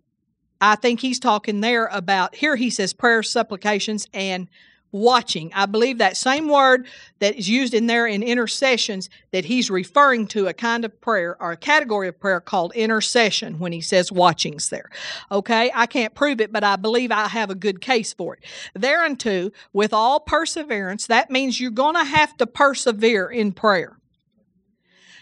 [0.63, 4.47] I think he's talking there about, here he says prayers, supplications, and
[4.93, 5.51] watching.
[5.53, 6.87] I believe that same word
[7.19, 11.35] that is used in there in intercessions that he's referring to a kind of prayer
[11.41, 14.89] or a category of prayer called intercession when he says watchings there.
[15.29, 18.45] Okay, I can't prove it, but I believe I have a good case for it.
[18.73, 23.97] Thereunto, with all perseverance, that means you're going to have to persevere in prayer.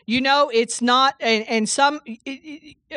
[0.05, 1.99] You know, it's not, and, and some,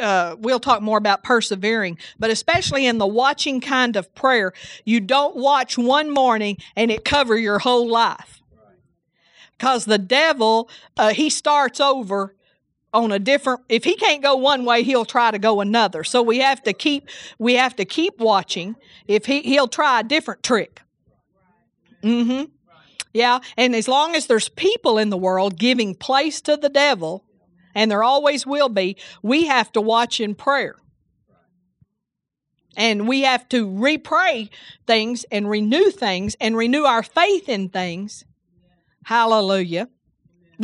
[0.01, 4.53] uh, we'll talk more about persevering, but especially in the watching kind of prayer,
[4.85, 8.43] you don't watch one morning and it cover your whole life.
[9.57, 12.35] Because the devil, uh, he starts over
[12.93, 16.05] on a different if he can't go one way he'll try to go another.
[16.05, 18.77] So we have to keep we have to keep watching.
[19.09, 20.81] If he he'll try a different trick.
[22.03, 22.54] Mm-hmm
[23.15, 27.25] yeah, and as long as there's people in the world giving place to the devil,
[27.73, 30.77] and there always will be, we have to watch in prayer.
[32.77, 34.51] And we have to repray
[34.85, 38.25] things and renew things and renew our faith in things.
[39.05, 39.89] Hallelujah.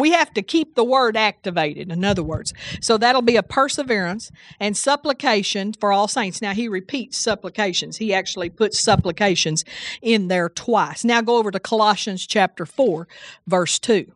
[0.00, 2.52] We have to keep the word activated, in other words.
[2.80, 6.42] So that'll be a perseverance and supplication for all saints.
[6.42, 7.98] Now, he repeats supplications.
[7.98, 9.64] He actually puts supplications
[10.02, 11.04] in there twice.
[11.04, 13.06] Now, go over to Colossians chapter 4,
[13.46, 14.12] verse 2.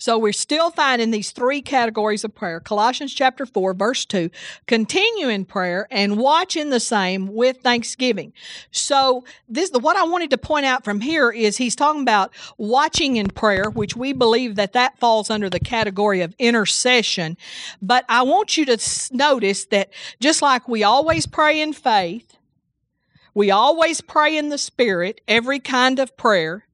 [0.00, 2.58] So we're still finding these three categories of prayer.
[2.58, 4.30] Colossians chapter 4, verse 2.
[4.66, 8.32] Continue in prayer and watch in the same with thanksgiving.
[8.72, 13.16] So this what I wanted to point out from here is he's talking about watching
[13.16, 17.36] in prayer, which we believe that that falls under the category of intercession.
[17.82, 18.78] But I want you to
[19.12, 22.36] notice that just like we always pray in faith,
[23.34, 26.66] We always pray in the Spirit, every kind of prayer.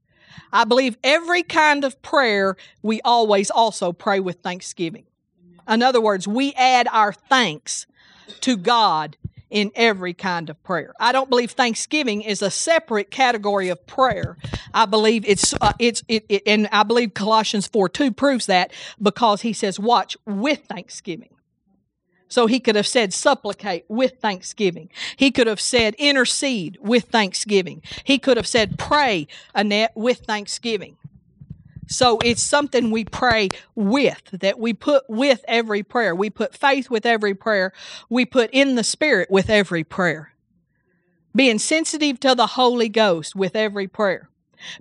[0.53, 5.05] I believe every kind of prayer, we always also pray with thanksgiving.
[5.69, 7.87] In other words, we add our thanks
[8.41, 9.17] to God
[9.51, 10.93] in every kind of prayer.
[10.99, 14.37] I don't believe thanksgiving is a separate category of prayer.
[14.75, 18.73] I believe it's uh, it's it, it, and I believe Colossians 4 2 proves that
[19.01, 21.31] because he says watch with thanksgiving.
[22.29, 24.91] So he could have said supplicate with thanksgiving.
[25.17, 27.83] He could have said intercede with thanksgiving.
[28.05, 30.97] He could have said pray, Annette, with thanksgiving.
[31.89, 36.15] So it's something we pray with, that we put with every prayer.
[36.15, 37.73] We put faith with every prayer.
[38.09, 40.33] We put in the Spirit with every prayer.
[41.35, 44.29] Being sensitive to the Holy Ghost with every prayer.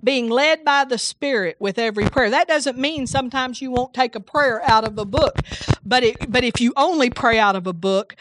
[0.02, 2.30] Being led by the Spirit with every prayer.
[2.30, 5.38] That doesn't mean sometimes you won't take a prayer out of a book,
[5.84, 8.16] but it, but if you only pray out of a book,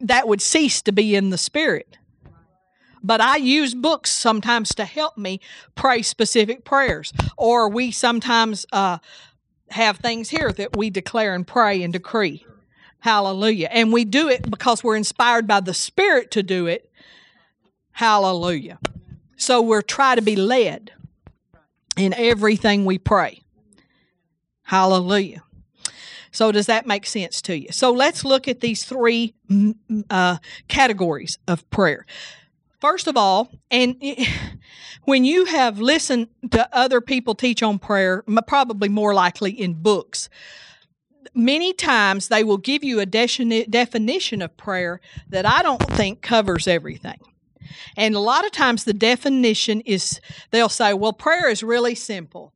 [0.00, 1.98] that would cease to be in the Spirit.
[3.02, 5.40] But I use books sometimes to help me
[5.74, 7.12] pray specific prayers.
[7.36, 8.98] Or we sometimes uh,
[9.70, 12.44] have things here that we declare and pray and decree.
[13.00, 13.68] Hallelujah.
[13.70, 16.90] And we do it because we're inspired by the Spirit to do it.
[17.92, 18.78] Hallelujah.
[19.36, 20.92] So we're trying to be led
[22.00, 23.42] in everything we pray.
[24.62, 25.42] Hallelujah.
[26.32, 27.68] So, does that make sense to you?
[27.72, 29.34] So, let's look at these three
[30.08, 32.06] uh, categories of prayer.
[32.80, 34.00] First of all, and
[35.04, 40.28] when you have listened to other people teach on prayer, probably more likely in books,
[41.34, 46.66] many times they will give you a definition of prayer that I don't think covers
[46.66, 47.18] everything.
[47.96, 50.20] And a lot of times the definition is
[50.50, 52.52] they'll say, well, prayer is really simple.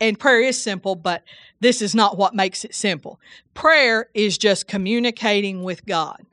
[0.00, 1.24] And prayer is simple, but
[1.60, 3.20] this is not what makes it simple.
[3.52, 6.24] Prayer is just communicating with God.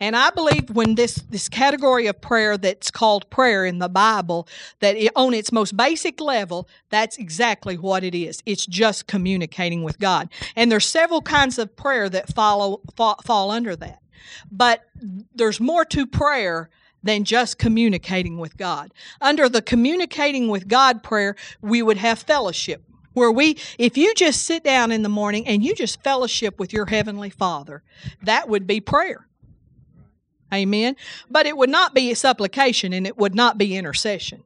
[0.00, 4.48] And I believe when this, this category of prayer that's called prayer in the Bible,
[4.80, 8.42] that it, on its most basic level, that's exactly what it is.
[8.46, 10.30] It's just communicating with God.
[10.56, 14.00] And there's several kinds of prayer that follow fall, fall under that.
[14.50, 14.84] But
[15.34, 16.70] there's more to prayer
[17.02, 18.92] than just communicating with God.
[19.20, 22.82] Under the communicating with God prayer, we would have fellowship
[23.12, 26.72] where we if you just sit down in the morning and you just fellowship with
[26.72, 27.82] your heavenly father
[28.22, 29.26] that would be prayer
[30.52, 30.96] Amen.
[31.30, 34.42] But it would not be supplication and it would not be intercession.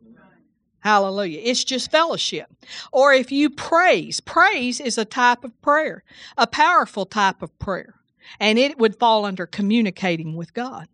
[0.81, 1.41] Hallelujah.
[1.43, 2.47] It's just fellowship.
[2.93, 6.05] Or if you praise, praise is a type of prayer,
[6.37, 7.95] a powerful type of prayer,
[8.39, 10.89] and it would fall under communicating with God.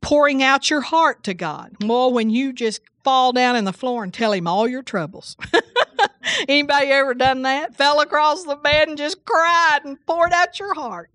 [0.00, 1.72] Pouring out your heart to God.
[1.82, 5.36] More when you just fall down in the floor and tell Him all your troubles.
[6.48, 7.74] Anybody ever done that?
[7.74, 11.10] Fell across the bed and just cried and poured out your heart.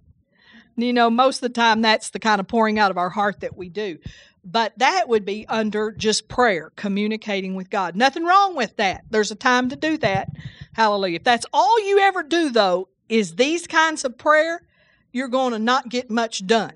[0.76, 3.42] You know, most of the time that's the kind of pouring out of our heart
[3.42, 4.00] that we do.
[4.44, 7.96] But that would be under just prayer, communicating with God.
[7.96, 9.06] Nothing wrong with that.
[9.10, 10.30] There's a time to do that.
[10.74, 11.18] Hallelujah.
[11.18, 14.64] If that's all you ever do, though, is these kinds of prayer,
[15.12, 16.74] you're going to not get much done.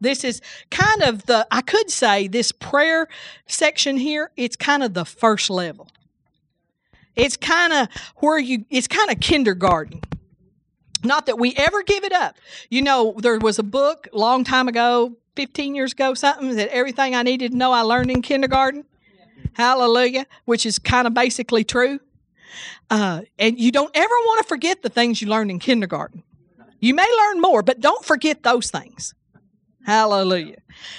[0.00, 3.08] This is kind of the, I could say, this prayer
[3.46, 5.88] section here, it's kind of the first level.
[7.16, 10.00] It's kind of where you, it's kind of kindergarten.
[11.02, 12.36] Not that we ever give it up.
[12.70, 17.14] You know, there was a book long time ago, 15 years ago, something that everything
[17.14, 18.84] I needed to know I learned in kindergarten.
[19.16, 19.46] Yeah.
[19.54, 22.00] Hallelujah, which is kind of basically true.
[22.90, 26.22] Uh, and you don't ever want to forget the things you learned in kindergarten.
[26.80, 29.14] You may learn more, but don't forget those things.
[29.88, 30.58] Hallelujah.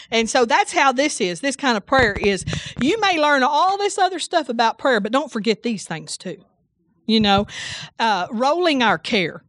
[0.09, 1.41] And so that's how this is.
[1.41, 2.43] This kind of prayer is
[2.81, 6.43] you may learn all this other stuff about prayer, but don't forget these things too.
[7.05, 7.45] You know,
[7.99, 9.43] uh, rolling our care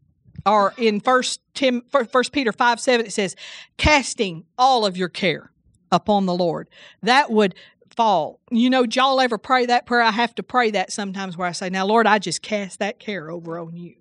[0.44, 3.34] or in first tim first peter 5 7 it says
[3.78, 5.50] casting all of your care
[5.90, 6.68] upon the lord.
[7.02, 7.54] That would
[7.96, 8.40] fall.
[8.50, 10.02] You know y'all ever pray that prayer?
[10.02, 12.98] I have to pray that sometimes where i say now lord i just cast that
[12.98, 13.94] care over on you.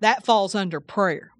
[0.00, 1.30] That falls under prayer.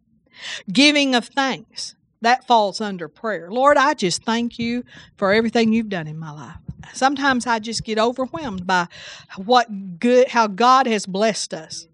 [0.72, 4.85] Giving of thanks that falls under prayer lord i just thank you
[5.16, 6.57] for everything you've done in my life
[6.92, 8.87] sometimes i just get overwhelmed by
[9.37, 11.87] what good how god has blessed us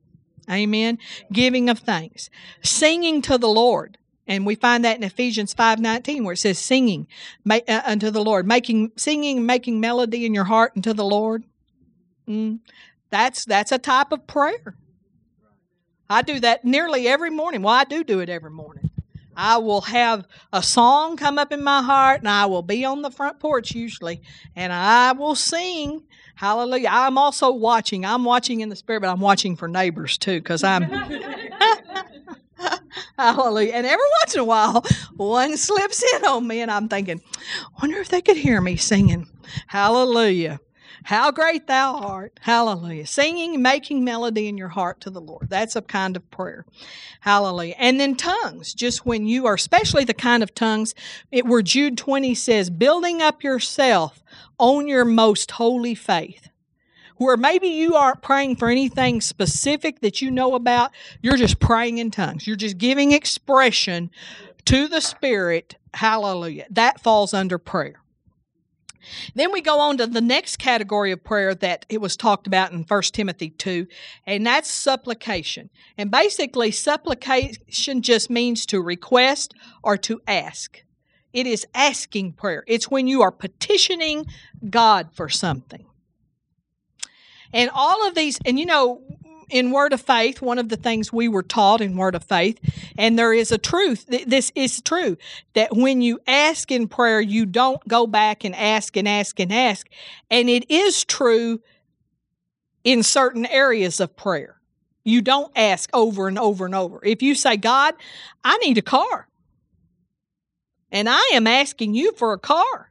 [0.51, 0.99] Amen.
[1.33, 2.31] Giving of thanks.
[2.63, 3.99] Singing to the Lord.
[4.27, 7.07] And we find that in Ephesians 5:19 where it says singing
[7.49, 11.45] uh, unto the Lord, making singing making melody in your heart unto the Lord.
[12.29, 12.61] Mm,
[13.11, 14.77] that's that's a type of prayer.
[16.09, 17.63] I do that nearly every morning.
[17.63, 18.91] Well, I do do it every morning.
[19.37, 23.03] I will have a song come up in my heart and I will be on
[23.03, 24.23] the front porch usually
[24.55, 26.03] and I will sing
[26.35, 26.89] Hallelujah.
[26.91, 28.05] I'm also watching.
[28.05, 30.85] I'm watching in the spirit, but I'm watching for neighbors too because I'm
[33.19, 33.73] Hallelujah.
[33.75, 34.85] And every once in a while,
[35.17, 37.21] one slips in on me, and I'm thinking,
[37.81, 39.27] wonder if they could hear me singing,
[39.69, 40.61] Hallelujah.
[41.05, 42.39] How great thou art.
[42.43, 43.07] Hallelujah.
[43.07, 45.49] Singing, making melody in your heart to the Lord.
[45.49, 46.65] That's a kind of prayer.
[47.21, 47.75] Hallelujah.
[47.79, 50.95] And then tongues, just when you are, especially the kind of tongues
[51.31, 54.23] it, where Jude 20 says, building up yourself
[54.59, 56.49] on your most holy faith
[57.17, 61.99] where maybe you aren't praying for anything specific that you know about, you're just praying
[61.99, 62.47] in tongues.
[62.47, 64.11] You're just giving expression
[64.65, 65.77] to the Spirit.
[65.95, 66.67] Hallelujah.
[66.71, 68.02] That falls under prayer.
[69.35, 72.73] Then we go on to the next category of prayer that it was talked about
[72.73, 73.87] in 1 Timothy 2,
[74.27, 75.71] and that's supplication.
[75.99, 80.83] And basically, supplication just means to request or to ask.
[81.33, 82.65] It is asking prayer.
[82.67, 84.27] It's when you are petitioning
[84.69, 85.87] God for something.
[87.53, 89.03] And all of these, and you know,
[89.53, 92.59] in Word of Faith, one of the things we were taught in Word of Faith,
[92.97, 95.19] and there is a truth, this is true,
[95.53, 99.53] that when you ask in prayer, you don't go back and ask and ask and
[99.53, 99.89] ask.
[100.31, 101.61] And it is true
[102.83, 104.59] in certain areas of prayer.
[105.05, 107.01] You don't ask over and over and over.
[107.05, 107.95] If you say, God,
[108.43, 109.29] I need a car,
[110.91, 112.91] and I am asking you for a car,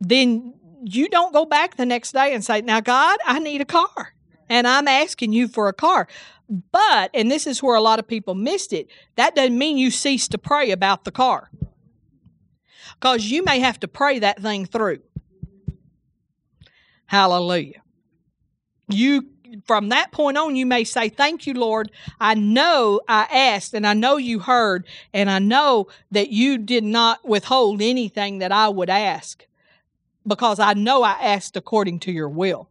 [0.00, 3.64] then you don't go back the next day and say, Now, God, I need a
[3.64, 4.14] car
[4.48, 6.08] and I'm asking you for a car.
[6.48, 9.90] But, and this is where a lot of people missed it, that doesn't mean you
[9.90, 11.50] cease to pray about the car.
[12.94, 15.00] Because you may have to pray that thing through.
[17.06, 17.82] Hallelujah.
[18.88, 19.28] You
[19.66, 21.90] from that point on, you may say, Thank you, Lord.
[22.20, 26.84] I know I asked and I know you heard, and I know that you did
[26.84, 29.46] not withhold anything that I would ask
[30.26, 32.68] because I know I asked according to your will.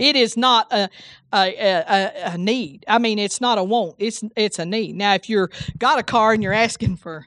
[0.00, 0.88] It is not a,
[1.32, 2.84] a, a, a, need.
[2.88, 3.96] I mean, it's not a want.
[3.98, 4.96] It's it's a need.
[4.96, 7.26] Now, if you're got a car and you're asking for,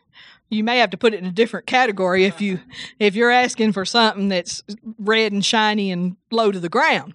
[0.50, 2.26] you may have to put it in a different category.
[2.26, 2.60] If you
[3.00, 4.64] if you're asking for something that's
[4.98, 7.14] red and shiny and low to the ground.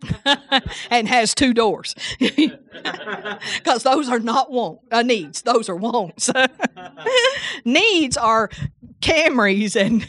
[0.92, 6.30] and has two doors because those are not want uh, needs those are wants
[7.64, 8.48] needs are
[9.00, 10.06] camrys and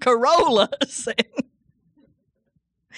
[0.00, 1.08] Corollas.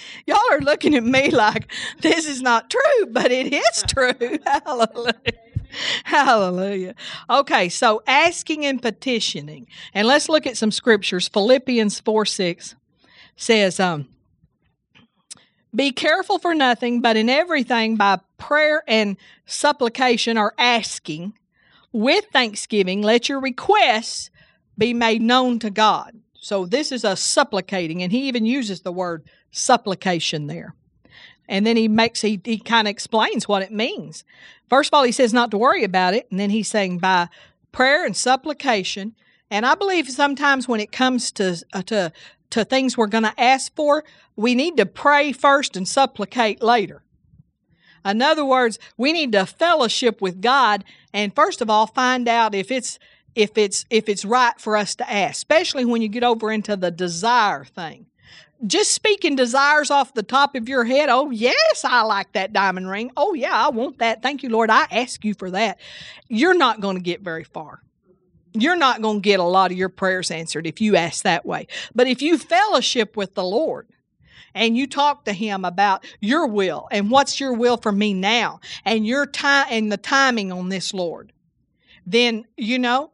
[0.27, 4.39] Y'all are looking at me like this is not true, but it is true.
[4.45, 5.13] Hallelujah.
[6.03, 6.93] Hallelujah.
[7.29, 9.67] Okay, so asking and petitioning.
[9.93, 11.27] And let's look at some scriptures.
[11.27, 12.75] Philippians 4 6
[13.35, 14.07] says, um,
[15.73, 21.33] Be careful for nothing, but in everything by prayer and supplication or asking
[21.91, 24.29] with thanksgiving, let your requests
[24.77, 26.19] be made known to God.
[26.33, 30.75] So this is a supplicating, and he even uses the word supplication there.
[31.47, 34.23] And then he makes he he kind of explains what it means.
[34.69, 37.29] First of all, he says not to worry about it, and then he's saying by
[37.71, 39.15] prayer and supplication.
[39.51, 42.11] And I believe sometimes when it comes to uh, to
[42.51, 44.03] to things we're going to ask for,
[44.35, 47.03] we need to pray first and supplicate later.
[48.05, 52.55] In other words, we need to fellowship with God and first of all find out
[52.55, 52.99] if it's
[53.35, 56.75] if it's if it's right for us to ask, especially when you get over into
[56.75, 58.05] the desire thing.
[58.65, 62.89] Just speaking desires off the top of your head, oh yes, I like that diamond
[62.89, 63.11] ring.
[63.17, 64.21] Oh yeah, I want that.
[64.21, 64.69] Thank you, Lord.
[64.69, 65.79] I ask you for that.
[66.29, 67.81] You're not going to get very far.
[68.53, 71.45] You're not going to get a lot of your prayers answered if you ask that
[71.45, 71.67] way.
[71.95, 73.87] But if you fellowship with the Lord,
[74.55, 78.59] and you talk to him about your will and what's your will for me now
[78.85, 81.33] and your time and the timing on this lord
[82.05, 83.11] then you know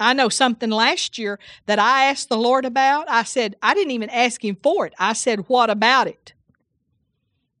[0.00, 3.08] I know something last year that I asked the Lord about.
[3.08, 4.94] I said, I didn't even ask Him for it.
[4.98, 6.32] I said, What about it?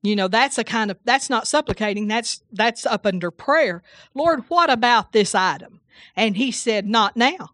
[0.02, 3.82] You know, that's a kind of that's not supplicating, that's that's up under prayer.
[4.14, 5.80] Lord, what about this item?
[6.16, 7.50] And he said, Not now.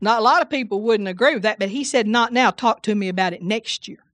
[0.00, 2.50] Not a lot of people wouldn't agree with that, but he said, Not now.
[2.50, 4.04] Talk to me about it next year.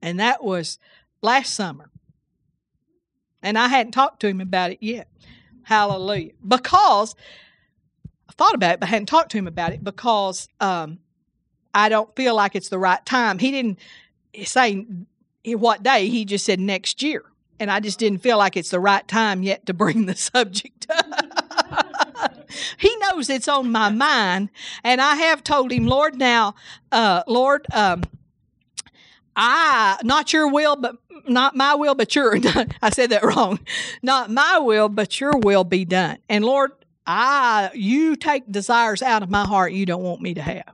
[0.00, 0.78] And that was
[1.20, 1.90] last summer.
[3.42, 5.08] And I hadn't talked to him about it yet.
[5.64, 6.32] Hallelujah.
[6.46, 7.14] Because
[8.28, 10.98] I thought about it, but I hadn't talked to him about it because um,
[11.74, 13.38] I don't feel like it's the right time.
[13.38, 13.78] He didn't
[14.44, 14.86] say
[15.44, 17.24] what day, he just said next year.
[17.60, 20.86] And I just didn't feel like it's the right time yet to bring the subject
[20.90, 22.32] up.
[22.78, 24.50] he knows it's on my mind.
[24.82, 26.54] And I have told him, Lord, now,
[26.90, 28.02] uh, Lord, um,
[29.36, 32.36] I, not your will, but not my will, but your,
[32.82, 33.60] I said that wrong.
[34.02, 36.18] Not my will, but your will be done.
[36.28, 36.72] And Lord,
[37.06, 40.72] I, you take desires out of my heart you don't want me to have.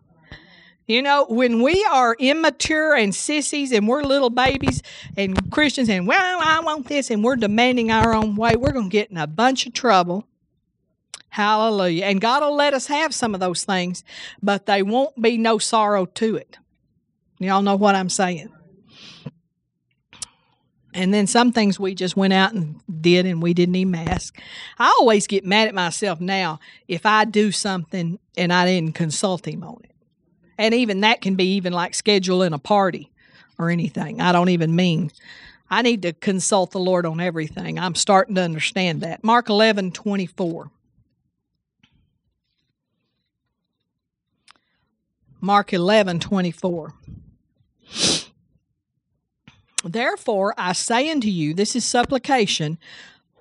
[0.86, 4.82] You know, when we are immature and sissies and we're little babies
[5.18, 8.88] and Christians and, well, I want this, and we're demanding our own way, we're going
[8.88, 10.26] to get in a bunch of trouble.
[11.28, 12.06] Hallelujah.
[12.06, 14.02] And God will let us have some of those things,
[14.42, 16.56] but they won't be no sorrow to it.
[17.39, 18.53] Y'all know what I'm saying.
[20.95, 24.36] And then some things we just went out and did and we didn't even ask.
[24.78, 26.59] I always get mad at myself now
[26.89, 29.93] if I do something and I didn't consult him on it.
[30.57, 33.12] And even that can be even like scheduling a party
[33.59, 34.20] or anything.
[34.20, 35.12] I don't even mean
[35.70, 37.78] I need to consult the Lord on everything.
[37.78, 39.22] I'm starting to understand that.
[39.22, 40.70] Mark 11 24.
[45.41, 46.95] Mark 11 24.
[49.85, 52.79] Therefore, I say unto you, this is supplication,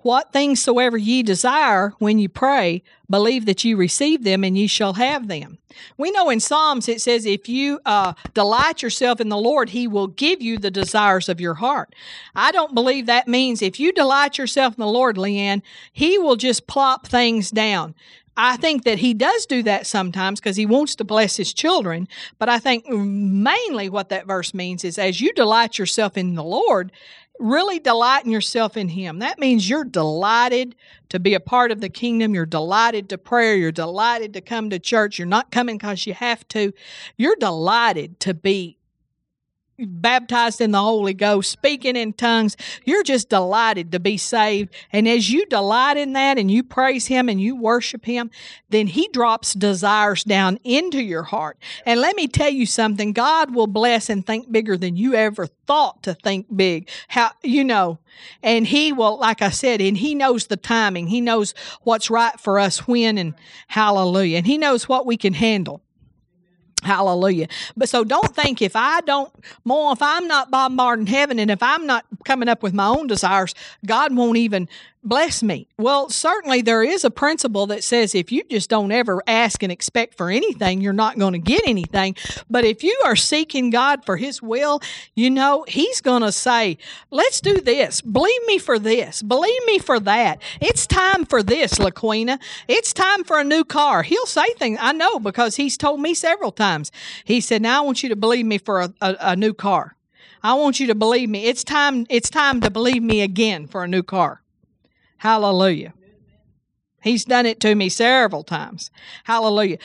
[0.04, 4.68] what things soever ye desire when you pray, believe that you receive them and ye
[4.68, 5.58] shall have them.
[5.98, 9.88] We know in Psalms it says, if you uh, delight yourself in the Lord, he
[9.88, 11.94] will give you the desires of your heart.
[12.36, 15.62] I don't believe that means if you delight yourself in the Lord, Leanne,
[15.92, 17.96] he will just plop things down.
[18.38, 22.08] I think that he does do that sometimes because he wants to bless his children.
[22.38, 26.44] But I think mainly what that verse means is as you delight yourself in the
[26.44, 26.92] Lord,
[27.40, 29.20] really delighting yourself in him.
[29.20, 30.76] That means you're delighted
[31.10, 32.34] to be a part of the kingdom.
[32.34, 33.60] You're delighted to pray.
[33.60, 35.18] You're delighted to come to church.
[35.18, 36.74] You're not coming because you have to.
[37.18, 38.77] You're delighted to be
[39.86, 42.58] baptized in the Holy Ghost, speaking in tongues.
[42.86, 44.74] You're just delighted to be saved.
[44.92, 48.32] And as you delight in that and you praise Him and you worship Him,
[48.70, 51.58] then He drops desires down into your heart.
[51.86, 55.48] And let me tell you something God will bless and think bigger than you ever
[55.68, 56.90] thought to think big.
[57.08, 58.00] How, you know,
[58.42, 61.08] and He will, like I said, and He knows the timing.
[61.08, 61.54] He knows
[61.84, 63.36] what's right for us when and
[63.68, 64.38] hallelujah.
[64.38, 65.82] And He knows what we can handle.
[66.84, 67.48] Hallelujah.
[67.76, 69.34] But so don't think if I don't
[69.66, 73.08] more, if I'm not bombarding heaven and if I'm not coming up with my own
[73.08, 73.56] desires,
[73.86, 74.70] God won't even
[75.08, 75.68] bless me.
[75.78, 79.72] Well, certainly there is a principle that says if you just don't ever ask and
[79.72, 82.16] expect for anything, you're not going to get anything.
[82.50, 84.82] But if you are seeking God for His will,
[85.16, 86.78] you know, He's going to say,
[87.12, 88.02] let's do this.
[88.02, 89.22] Believe me for this.
[89.22, 90.42] Believe me for that.
[90.60, 92.40] It's time for this, Laquina.
[92.68, 94.04] It's time for a new car.
[94.04, 94.78] He'll say things.
[94.82, 96.92] I know because He's told me several times.
[97.24, 99.96] He said, now I want you to believe me for a, a, a new car.
[100.44, 101.46] I want you to believe me.
[101.46, 104.42] It's time, it's time to believe me again for a new car.
[105.18, 105.94] Hallelujah.
[107.02, 108.92] He's done it to me several times.
[109.24, 109.78] Hallelujah.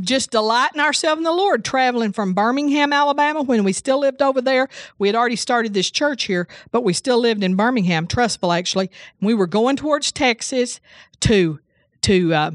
[0.00, 4.42] Just delighting ourselves in the Lord, traveling from Birmingham, Alabama, when we still lived over
[4.42, 4.68] there.
[4.98, 8.90] We had already started this church here, but we still lived in Birmingham, Trussville, actually.
[9.20, 10.80] We were going towards Texas
[11.20, 11.60] to
[12.02, 12.50] to uh,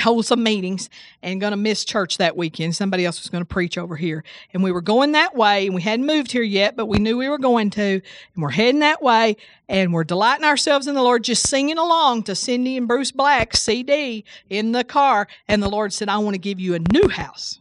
[0.00, 0.90] hold some meetings
[1.22, 2.74] and going to miss church that weekend.
[2.74, 4.24] Somebody else was going to preach over here.
[4.52, 7.16] And we were going that way and we hadn't moved here yet, but we knew
[7.16, 8.00] we were going to.
[8.34, 9.36] And we're heading that way
[9.68, 13.62] and we're delighting ourselves in the Lord, just singing along to Cindy and Bruce Black's
[13.62, 15.28] CD in the car.
[15.48, 17.60] And the Lord said, I want to give you a new house.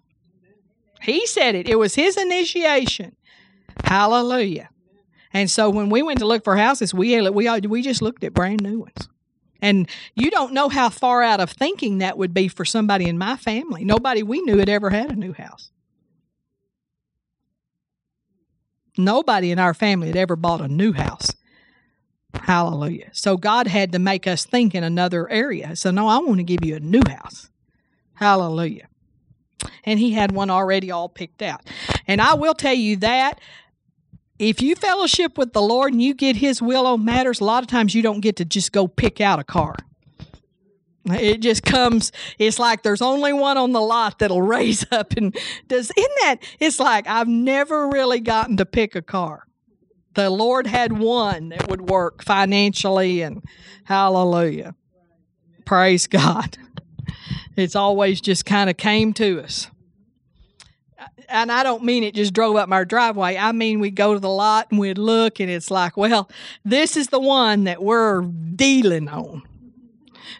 [1.01, 1.69] He said it.
[1.69, 3.15] It was his initiation.
[3.84, 4.69] Hallelujah.
[5.34, 8.34] And so when we went to look for houses, we we we just looked at
[8.34, 9.09] brand new ones.
[9.66, 13.18] And you don't know how far out of thinking that would be for somebody in
[13.18, 13.84] my family.
[13.84, 15.72] Nobody we knew had ever had a new house.
[18.95, 21.32] Nobody in our family had ever bought a new house.
[22.36, 23.09] Hallelujah.
[23.11, 25.76] So God had to make us think in another area.
[25.76, 27.49] So, no, I want to give you a new house.
[28.13, 28.88] Hallelujah.
[29.84, 31.68] And He had one already all picked out.
[32.05, 33.39] And I will tell you that
[34.39, 37.63] if you fellowship with the Lord and you get His will on matters, a lot
[37.63, 39.75] of times you don't get to just go pick out a car.
[41.05, 45.36] It just comes, it's like there's only one on the lot that'll raise up and
[45.67, 49.43] does, isn't that, it's like I've never really gotten to pick a car.
[50.15, 53.43] The Lord had one that would work financially and
[53.83, 54.75] hallelujah.
[55.65, 56.57] Praise God.
[57.55, 59.69] It's always just kind of came to us
[61.29, 63.37] and I don't mean it just drove up our driveway.
[63.37, 66.29] I mean we go to the lot and we'd look and it's like, well,
[66.63, 69.43] this is the one that we're dealing on.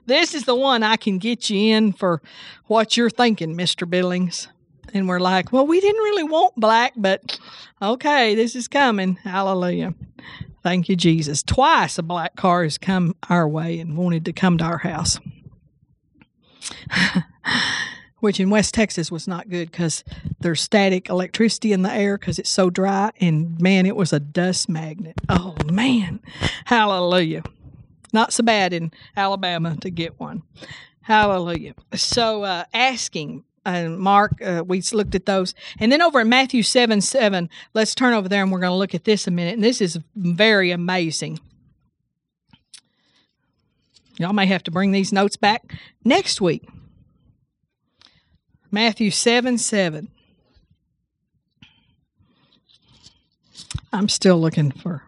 [0.06, 2.22] This is the one I can get you in for
[2.66, 3.90] what you're thinking, Mr.
[3.90, 4.48] Billings.
[4.94, 7.40] And we're like, well, we didn't really want black, but
[7.82, 9.16] okay, this is coming.
[9.16, 9.94] Hallelujah.
[10.64, 11.44] Thank you, Jesus.
[11.44, 15.20] Twice a black car has come our way and wanted to come to our house.
[18.26, 20.04] which in West Texas was not good because
[20.40, 23.12] there's static electricity in the air because it's so dry.
[23.22, 25.14] And man, it was a dust magnet.
[25.30, 26.22] Oh, man.
[26.66, 27.44] Hallelujah.
[28.14, 30.42] Not so bad in Alabama to get one.
[31.02, 31.76] Hallelujah.
[31.94, 35.54] So, uh, asking and Mark, uh, we looked at those.
[35.80, 38.76] And then over in Matthew 7 7, let's turn over there and we're going to
[38.76, 39.54] look at this a minute.
[39.54, 41.40] And this is very amazing.
[44.18, 46.68] Y'all may have to bring these notes back next week.
[48.76, 50.10] Matthew 7 7.
[53.94, 55.04] I'm still looking for.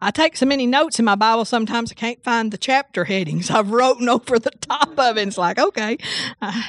[0.00, 3.50] I take so many notes in my Bible sometimes I can't find the chapter headings.
[3.50, 5.26] I've written over the top of it.
[5.26, 5.98] It's like, okay.
[6.40, 6.62] Uh,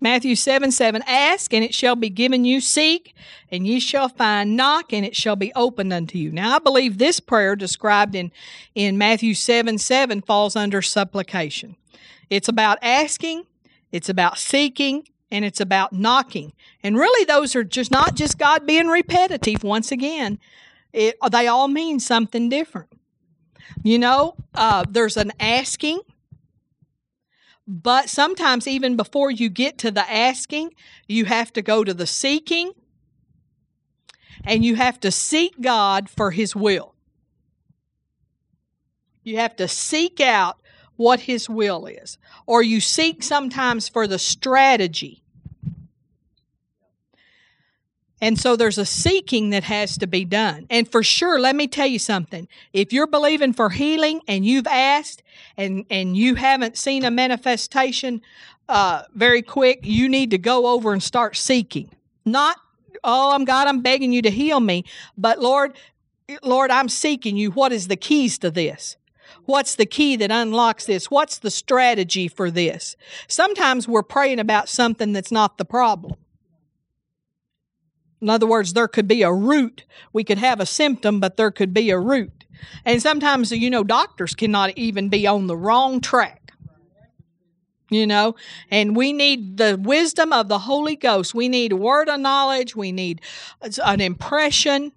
[0.00, 2.60] Matthew 7 7 Ask, and it shall be given you.
[2.60, 3.16] Seek,
[3.50, 4.56] and ye shall find.
[4.56, 6.30] Knock, and it shall be opened unto you.
[6.30, 8.30] Now, I believe this prayer described in,
[8.76, 11.74] in Matthew 7 7 falls under supplication.
[12.30, 13.44] It's about asking,
[13.92, 16.52] it's about seeking, and it's about knocking.
[16.82, 20.38] And really, those are just not just God being repetitive once again,
[20.92, 22.88] it, they all mean something different.
[23.82, 26.00] You know, uh, there's an asking,
[27.66, 30.74] but sometimes even before you get to the asking,
[31.06, 32.72] you have to go to the seeking
[34.44, 36.94] and you have to seek God for His will.
[39.22, 40.58] You have to seek out
[40.98, 45.22] what His will is, or you seek sometimes for the strategy
[48.20, 50.66] and so there's a seeking that has to be done.
[50.70, 52.48] And for sure, let me tell you something.
[52.72, 55.22] If you're believing for healing and you've asked
[55.56, 58.20] and, and you haven't seen a manifestation
[58.68, 61.90] uh, very quick, you need to go over and start seeking.
[62.24, 62.56] Not,
[63.04, 64.84] oh, I'm God, I'm begging you to heal me.
[65.16, 65.76] But Lord,
[66.42, 67.52] Lord, I'm seeking you.
[67.52, 68.96] What is the keys to this?
[69.48, 71.10] What's the key that unlocks this?
[71.10, 72.96] What's the strategy for this?
[73.28, 76.16] Sometimes we're praying about something that's not the problem.
[78.20, 79.86] In other words, there could be a root.
[80.12, 82.44] We could have a symptom, but there could be a root.
[82.84, 86.52] And sometimes, you know, doctors cannot even be on the wrong track.
[87.88, 88.36] You know,
[88.70, 91.34] and we need the wisdom of the Holy Ghost.
[91.34, 92.76] We need a word of knowledge.
[92.76, 93.22] We need
[93.62, 94.92] uh, an impression.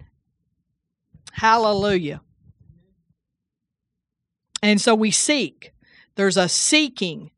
[1.32, 2.20] Hallelujah.
[4.62, 5.74] And so we seek.
[6.16, 7.32] There's a seeking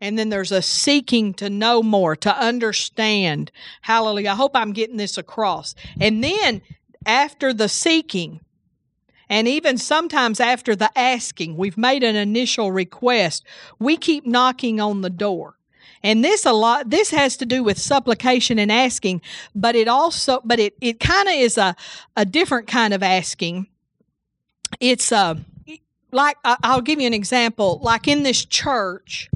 [0.00, 3.52] and then there's a seeking to know more, to understand.
[3.82, 4.30] Hallelujah.
[4.30, 5.74] I hope I'm getting this across.
[6.00, 6.62] And then
[7.04, 8.40] after the seeking,
[9.28, 13.44] and even sometimes after the asking, we've made an initial request,
[13.78, 15.56] we keep knocking on the door.
[16.02, 19.20] And this a lot this has to do with supplication and asking,
[19.54, 21.76] but it also but it it kind of is a
[22.16, 23.66] a different kind of asking.
[24.80, 25.34] It's uh
[26.12, 27.80] like I'll give you an example.
[27.82, 29.30] Like in this church,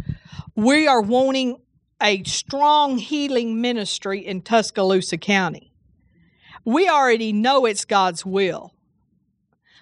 [0.55, 1.61] we are wanting
[2.03, 5.73] a strong healing ministry in Tuscaloosa County.
[6.65, 8.75] We already know it's God's will.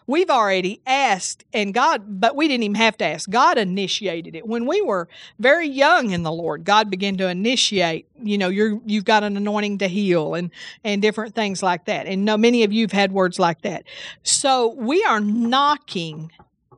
[0.07, 3.31] We've already asked, and God, but we didn't even have to ask.
[3.31, 4.47] God initiated it.
[4.47, 8.09] When we were very young in the Lord, God began to initiate.
[8.21, 10.51] You know, you're you've got an anointing to heal, and
[10.83, 12.07] and different things like that.
[12.07, 13.85] And no, many of you've had words like that.
[14.25, 16.33] So we are knocking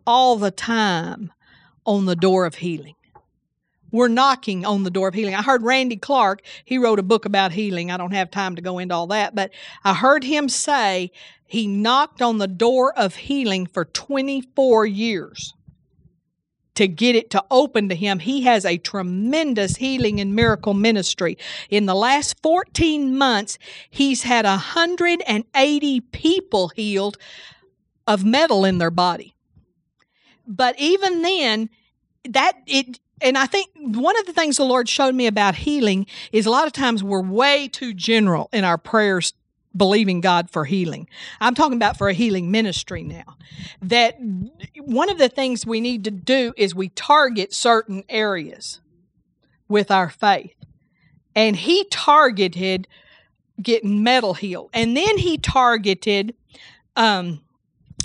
[0.06, 1.32] all the time
[1.86, 2.94] on the door of healing
[3.94, 5.36] we're knocking on the door of healing.
[5.36, 7.92] I heard Randy Clark, he wrote a book about healing.
[7.92, 9.52] I don't have time to go into all that, but
[9.84, 11.12] I heard him say
[11.46, 15.54] he knocked on the door of healing for 24 years
[16.74, 18.18] to get it to open to him.
[18.18, 21.38] He has a tremendous healing and miracle ministry.
[21.70, 27.16] In the last 14 months, he's had 180 people healed
[28.08, 29.33] of metal in their body.
[30.46, 31.70] But even then,
[32.28, 36.06] that it and I think one of the things the Lord showed me about healing
[36.32, 39.32] is a lot of times we're way too general in our prayers
[39.76, 41.08] believing God for healing.
[41.40, 43.36] I'm talking about for a healing ministry now.
[43.82, 44.16] That
[44.78, 48.80] one of the things we need to do is we target certain areas
[49.68, 50.54] with our faith.
[51.34, 52.86] And he targeted
[53.60, 54.70] getting metal healed.
[54.72, 56.34] And then he targeted
[56.96, 57.40] um,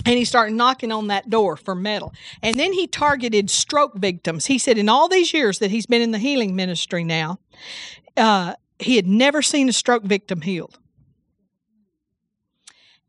[0.04, 2.12] and he started knocking on that door for metal.
[2.42, 4.46] And then he targeted stroke victims.
[4.46, 7.38] He said, in all these years that he's been in the healing ministry now,
[8.16, 10.78] uh, he had never seen a stroke victim healed.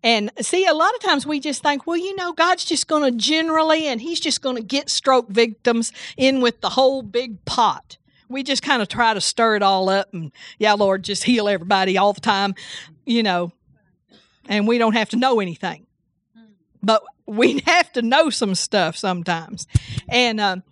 [0.04, 3.04] And see, a lot of times we just think, well, you know, God's just going
[3.04, 7.46] to generally, and He's just going to get stroke victims in with the whole big
[7.46, 7.98] pot.
[8.28, 11.48] We just kind of try to stir it all up and, yeah, Lord, just heal
[11.48, 12.56] everybody all the time,
[13.06, 13.52] you know,
[14.48, 15.86] and we don't have to know anything
[16.82, 19.68] but we have to know some stuff sometimes.
[20.08, 20.64] And um,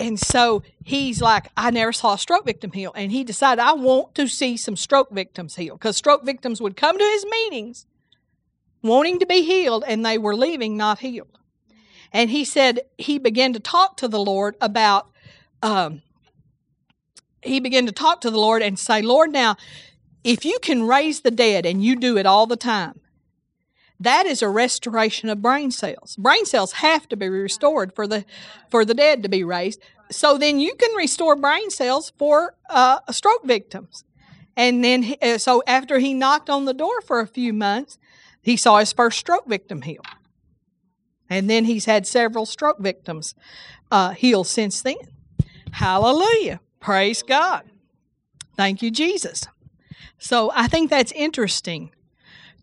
[0.00, 3.72] and so he's like, I never saw a stroke victim heal, and he decided I
[3.72, 7.86] want to see some stroke victims heal because stroke victims would come to his meetings
[8.82, 11.38] wanting to be healed, and they were leaving not healed.
[12.12, 15.08] And he said he began to talk to the Lord about
[15.62, 16.02] um,
[17.42, 19.56] he began to talk to the Lord and say, Lord, now,
[20.24, 23.00] if you can raise the dead and you do it all the time,
[24.02, 26.16] that is a restoration of brain cells.
[26.16, 28.24] Brain cells have to be restored for the
[28.70, 29.80] for the dead to be raised.
[30.10, 34.04] So then you can restore brain cells for uh, stroke victims.
[34.56, 37.98] And then, uh, so after he knocked on the door for a few months,
[38.42, 40.02] he saw his first stroke victim heal.
[41.30, 43.34] And then he's had several stroke victims
[43.90, 44.96] uh, heal since then.
[45.72, 46.60] Hallelujah.
[46.80, 47.62] Praise God.
[48.56, 49.46] Thank you, Jesus.
[50.18, 51.92] So I think that's interesting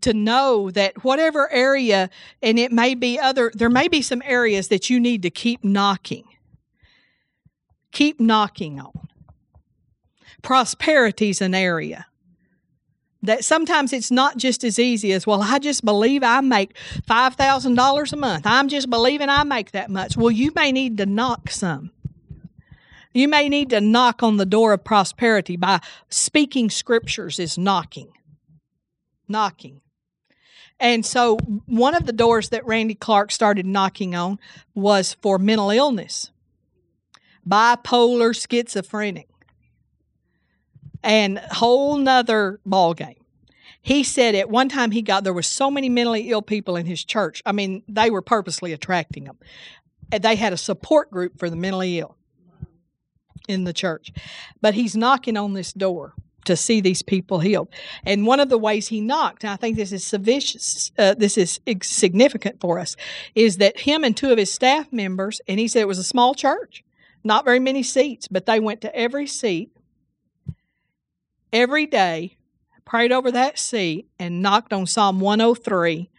[0.01, 2.09] to know that whatever area,
[2.41, 5.63] and it may be other, there may be some areas that you need to keep
[5.63, 6.25] knocking.
[7.91, 9.07] Keep knocking on.
[10.41, 12.05] Prosperity's an area
[13.21, 16.73] that sometimes it's not just as easy as well i just believe i make
[17.05, 18.47] $5000 a month.
[18.47, 20.15] I'm just believing i make that much.
[20.15, 21.91] Well you may need to knock some.
[23.13, 28.13] You may need to knock on the door of prosperity by speaking scriptures is knocking.
[29.27, 29.81] Knocking
[30.79, 34.39] and so one of the doors that randy clark started knocking on
[34.73, 36.31] was for mental illness
[37.47, 39.27] bipolar schizophrenic
[41.03, 43.15] and whole nother ball game.
[43.81, 46.85] He said at one time he got there were so many mentally ill people in
[46.85, 47.41] his church.
[47.45, 49.37] I mean, they were purposely attracting them.
[50.11, 52.17] They had a support group for the mentally ill
[53.47, 54.11] in the church.
[54.61, 56.13] But he's knocking on this door
[56.45, 57.69] to see these people healed.
[58.05, 61.59] And one of the ways he knocked, and I think this is uh, this is
[61.81, 62.95] significant for us,
[63.35, 66.03] is that him and two of his staff members, and he said it was a
[66.03, 66.83] small church,
[67.23, 69.71] not very many seats, but they went to every seat
[71.51, 72.37] every day,
[72.85, 76.09] prayed over that seat, and knocked on Psalm 103.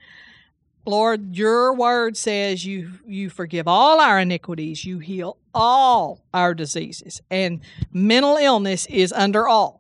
[0.86, 7.20] Lord, your word says you you forgive all our iniquities, you heal all our diseases,
[7.30, 7.60] and
[7.92, 9.80] mental illness is under all.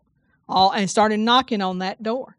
[0.50, 2.36] All and started knocking on that door,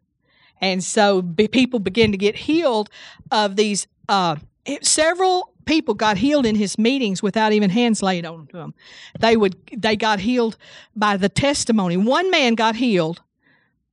[0.60, 2.90] and so be, people begin to get healed
[3.30, 3.86] of these.
[4.08, 4.36] Uh,
[4.82, 8.74] several people got healed in his meetings without even hands laid on them.
[9.18, 10.56] They would they got healed
[10.94, 11.96] by the testimony.
[11.96, 13.22] One man got healed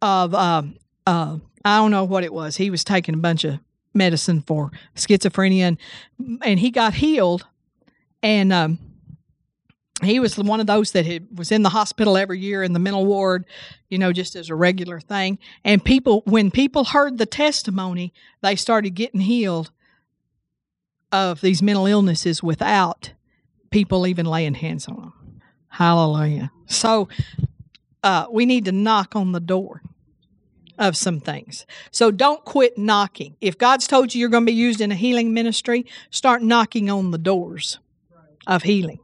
[0.02, 0.64] of uh,
[1.06, 2.58] uh, I don't know what it was.
[2.58, 3.60] He was taking a bunch of
[3.94, 5.78] medicine for schizophrenia, and,
[6.44, 7.46] and he got healed.
[8.22, 8.80] And um,
[10.02, 12.80] he was one of those that had, was in the hospital every year in the
[12.80, 13.46] mental ward,
[13.90, 15.40] you know, just as a regular thing.
[15.64, 19.72] And people, when people heard the testimony, they started getting healed
[21.12, 23.14] of these mental illnesses without
[23.72, 25.42] people even laying hands on them.
[25.70, 26.52] Hallelujah.
[26.68, 27.10] So
[28.04, 29.82] uh, we need to knock on the door
[30.78, 31.66] of some things.
[31.92, 33.36] So don't quit knocking.
[33.42, 36.90] If God's told you you're going to be used in a healing ministry, start knocking
[36.90, 37.80] on the doors
[38.48, 39.00] of healing.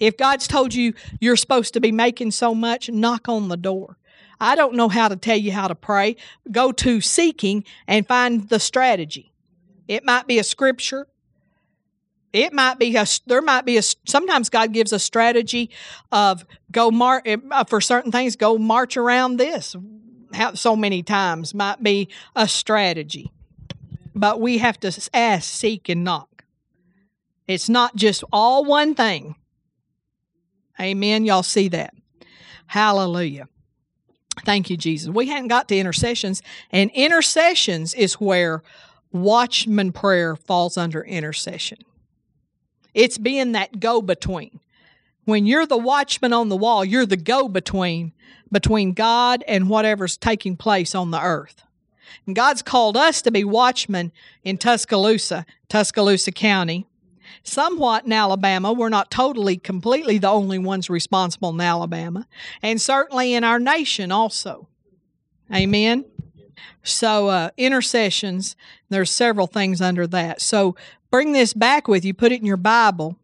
[0.00, 3.98] If God's told you you're supposed to be making so much, knock on the door.
[4.40, 6.16] I don't know how to tell you how to pray.
[6.50, 9.32] Go to seeking and find the strategy.
[9.86, 11.06] It might be a scripture,
[12.32, 15.70] it might be a there might be a sometimes god gives a strategy
[16.10, 19.76] of go march eh, uh, for certain things go march around this
[20.54, 23.30] so many times might be a strategy
[24.14, 26.44] but we have to ask seek and knock
[27.46, 29.34] it's not just all one thing
[30.80, 31.24] amen.
[31.24, 31.94] Y'all see that?
[32.66, 33.48] Hallelujah.
[34.44, 35.10] Thank you jesus.
[35.10, 38.62] We hadn't got to intercessions and intercessions is where
[39.12, 41.78] watchman prayer falls under intercession.
[42.94, 44.60] It's being that go between.
[45.24, 48.12] When you're the watchman on the wall, you're the go between
[48.50, 51.62] between God and whatever's taking place on the earth.
[52.26, 54.12] And God's called us to be watchmen
[54.44, 56.86] in Tuscaloosa, Tuscaloosa County,
[57.42, 58.72] somewhat in Alabama.
[58.72, 62.26] We're not totally, completely the only ones responsible in Alabama,
[62.62, 64.68] and certainly in our nation also.
[65.52, 66.04] Amen.
[66.82, 68.56] So, uh, intercessions,
[68.88, 70.40] there's several things under that.
[70.40, 70.76] So,
[71.10, 73.16] bring this back with you, put it in your Bible,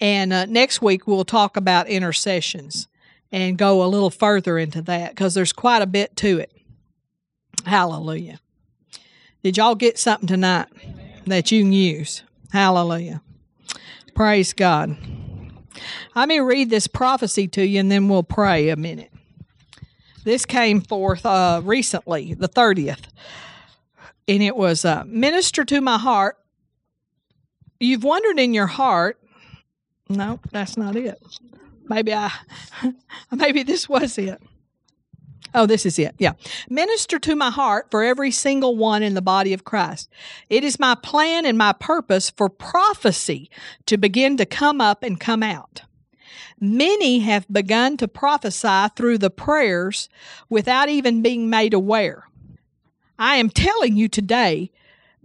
[0.00, 2.88] and uh, next week we'll talk about intercessions
[3.30, 6.52] and go a little further into that because there's quite a bit to it.
[7.64, 8.40] Hallelujah.
[9.42, 10.66] Did y'all get something tonight
[11.26, 12.22] that you can use?
[12.52, 13.22] Hallelujah.
[14.14, 14.96] Praise God.
[16.14, 19.10] Let me read this prophecy to you and then we'll pray a minute.
[20.24, 23.04] This came forth uh, recently, the 30th.
[24.28, 26.36] And it was uh, Minister to my heart.
[27.80, 29.18] You've wondered in your heart.
[30.08, 31.20] No, that's not it.
[31.88, 32.30] Maybe I,
[33.32, 34.40] maybe this was it.
[35.54, 36.14] Oh, this is it.
[36.18, 36.32] Yeah.
[36.70, 40.08] Minister to my heart for every single one in the body of Christ.
[40.48, 43.50] It is my plan and my purpose for prophecy
[43.86, 45.82] to begin to come up and come out.
[46.58, 50.08] Many have begun to prophesy through the prayers
[50.48, 52.28] without even being made aware.
[53.18, 54.70] I am telling you today,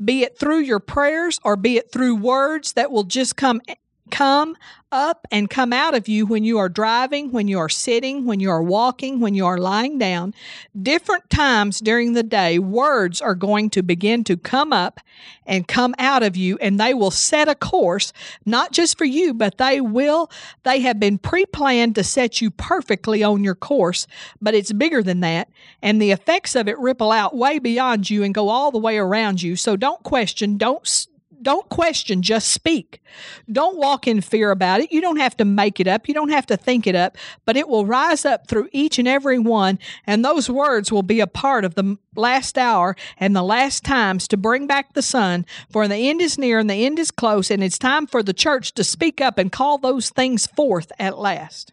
[0.04, 3.62] be it through your prayers or be it through words that will just come
[4.08, 4.56] come
[4.92, 8.40] up and come out of you when you are driving, when you are sitting, when
[8.40, 10.34] you are walking, when you are lying down.
[10.82, 15.00] Different times during the day, words are going to begin to come up
[15.46, 18.14] and come out of you, and they will set a course,
[18.46, 20.32] not just for you, but they will,
[20.64, 24.08] they have been pre planned to set you perfectly on your course,
[24.42, 25.50] but it's bigger than that.
[25.82, 28.98] And the effects of it ripple out way beyond you and go all the way
[28.98, 29.56] around you.
[29.56, 31.08] So don't question, don't
[31.48, 33.02] don't question, just speak.
[33.50, 34.92] Don't walk in fear about it.
[34.92, 36.10] You don't have to make it up.
[36.10, 39.08] You don't have to think it up, but it will rise up through each and
[39.08, 43.44] every one, and those words will be a part of the last hour and the
[43.44, 45.46] last times to bring back the sun.
[45.70, 48.34] For the end is near and the end is close, and it's time for the
[48.34, 51.72] church to speak up and call those things forth at last.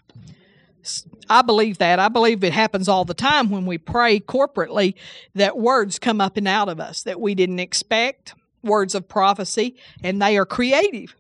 [1.29, 1.99] I believe that.
[1.99, 4.95] I believe it happens all the time when we pray corporately
[5.35, 8.35] that words come up and out of us that we didn't expect
[8.65, 11.15] words of prophecy, and they are creative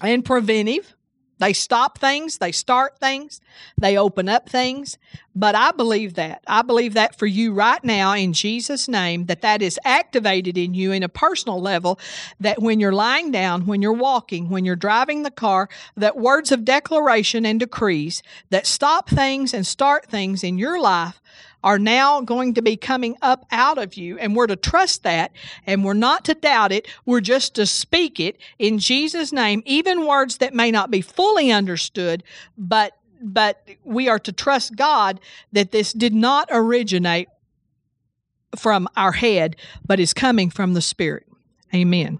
[0.00, 0.94] and preventive.
[1.40, 3.40] They stop things, they start things,
[3.78, 4.98] they open up things.
[5.34, 6.44] But I believe that.
[6.46, 10.74] I believe that for you right now in Jesus' name, that that is activated in
[10.74, 11.98] you in a personal level,
[12.40, 16.52] that when you're lying down, when you're walking, when you're driving the car, that words
[16.52, 21.19] of declaration and decrees that stop things and start things in your life
[21.62, 24.18] are now going to be coming up out of you.
[24.18, 25.32] And we're to trust that
[25.66, 26.88] and we're not to doubt it.
[27.04, 31.50] We're just to speak it in Jesus' name, even words that may not be fully
[31.50, 32.22] understood,
[32.56, 35.20] but but we are to trust God
[35.52, 37.28] that this did not originate
[38.56, 39.56] from our head,
[39.86, 41.26] but is coming from the Spirit.
[41.74, 42.18] Amen.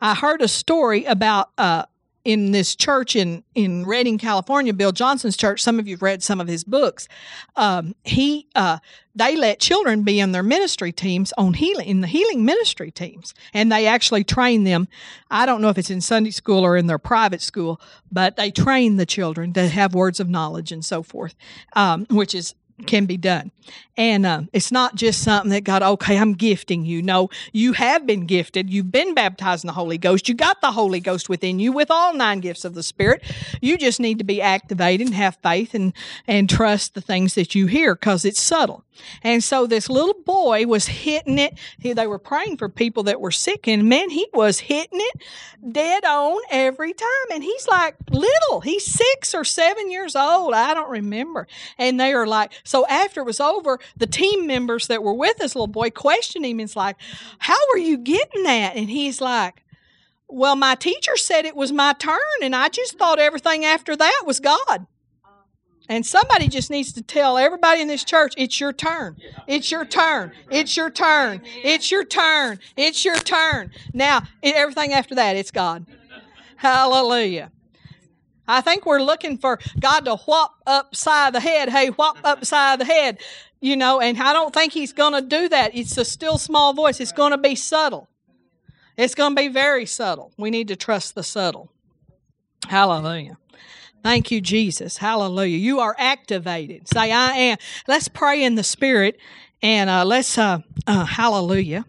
[0.00, 1.86] I heard a story about uh,
[2.24, 5.62] in this church in in Redding, California, Bill Johnson's church.
[5.62, 7.06] Some of you've read some of his books.
[7.54, 8.78] Um, he uh,
[9.14, 13.34] they let children be in their ministry teams on healing in the healing ministry teams,
[13.52, 14.88] and they actually train them.
[15.30, 18.50] I don't know if it's in Sunday school or in their private school, but they
[18.50, 21.34] train the children to have words of knowledge and so forth,
[21.74, 22.54] um, which is
[22.86, 23.50] can be done.
[23.96, 27.00] And uh, it's not just something that God, okay, I'm gifting you.
[27.00, 28.68] No, you have been gifted.
[28.68, 30.28] You've been baptized in the Holy Ghost.
[30.28, 33.22] You got the Holy Ghost within you with all nine gifts of the Spirit.
[33.60, 35.92] You just need to be activated and have faith and,
[36.26, 38.84] and trust the things that you hear because it's subtle.
[39.22, 41.58] And so this little boy was hitting it.
[41.78, 45.22] He, they were praying for people that were sick, and man, he was hitting it
[45.72, 47.08] dead on every time.
[47.32, 48.60] And he's like little.
[48.60, 50.54] He's six or seven years old.
[50.54, 51.48] I don't remember.
[51.78, 55.36] And they are like, so after it was over, the team members that were with
[55.36, 56.58] this little boy questioned him.
[56.58, 56.96] It's like,
[57.38, 58.74] how are you getting that?
[58.74, 59.62] And he's like,
[60.26, 64.22] well, my teacher said it was my turn, and I just thought everything after that
[64.26, 64.88] was God.
[65.88, 69.18] And somebody just needs to tell everybody in this church, it's your turn.
[69.46, 70.32] It's your turn.
[70.50, 71.42] It's your turn.
[71.62, 72.58] It's your turn.
[72.76, 73.70] It's your turn.
[73.92, 75.86] Now, everything after that, it's God.
[76.56, 77.52] Hallelujah.
[78.46, 81.68] I think we're looking for God to whop upside the head.
[81.68, 83.18] Hey, whop upside the head.
[83.60, 85.74] You know, and I don't think He's going to do that.
[85.74, 87.00] It's a still small voice.
[87.00, 88.08] It's going to be subtle.
[88.96, 90.32] It's going to be very subtle.
[90.36, 91.70] We need to trust the subtle.
[92.68, 93.38] Hallelujah.
[94.02, 94.98] Thank you, Jesus.
[94.98, 95.56] Hallelujah.
[95.56, 96.88] You are activated.
[96.88, 97.58] Say, I am.
[97.88, 99.18] Let's pray in the Spirit
[99.62, 101.86] and uh, let's, uh, uh, hallelujah.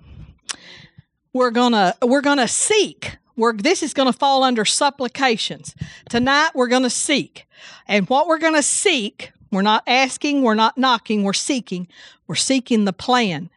[1.36, 3.18] We're gonna we're gonna seek.
[3.38, 5.76] This is going to fall under supplications.
[6.10, 7.48] Tonight we're going to seek,
[7.88, 11.88] and what we're going to seek, we're not asking, we're not knocking, we're seeking.
[12.28, 13.50] We're seeking the plan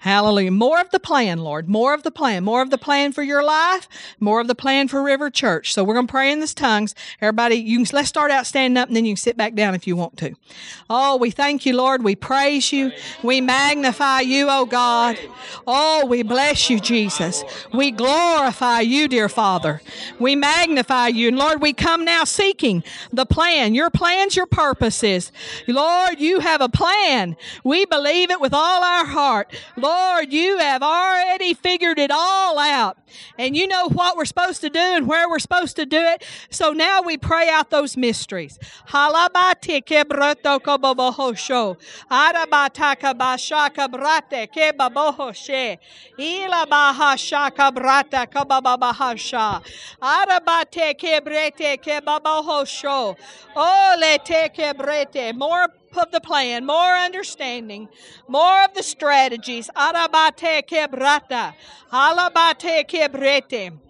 [0.00, 0.52] Hallelujah.
[0.52, 1.68] More of the plan, Lord.
[1.68, 2.44] More of the plan.
[2.44, 3.88] More of the plan for your life.
[4.20, 5.72] More of the plan for River Church.
[5.72, 6.94] So we're going to pray in this tongues.
[7.20, 9.74] Everybody, you can, let's start out standing up and then you can sit back down
[9.74, 10.34] if you want to.
[10.88, 12.04] Oh, we thank you, Lord.
[12.04, 12.92] We praise you.
[13.22, 15.18] We magnify you, oh God.
[15.66, 17.44] Oh, we bless you, Jesus.
[17.72, 19.82] We glorify you, dear Father.
[20.18, 21.28] We magnify you.
[21.28, 22.82] And Lord, we come now seeking
[23.12, 25.32] the plan, your plans, your purposes.
[25.66, 27.36] Lord, you have a plan.
[27.64, 29.54] We believe it with all our heart.
[29.76, 32.98] Lord, you have already figured it all out.
[33.38, 36.24] And you know what we're supposed to do and where we're supposed to do it.
[36.50, 38.58] So now we pray out those mysteries.
[50.00, 53.16] Arabate kebrete kebabohosho.
[53.56, 55.34] Ole te kebrete.
[55.34, 57.88] More of the plan, more understanding,
[58.28, 59.68] more of the strategies.
[59.74, 61.54] Arabate kebrata,
[61.90, 63.87] alabate kebrete.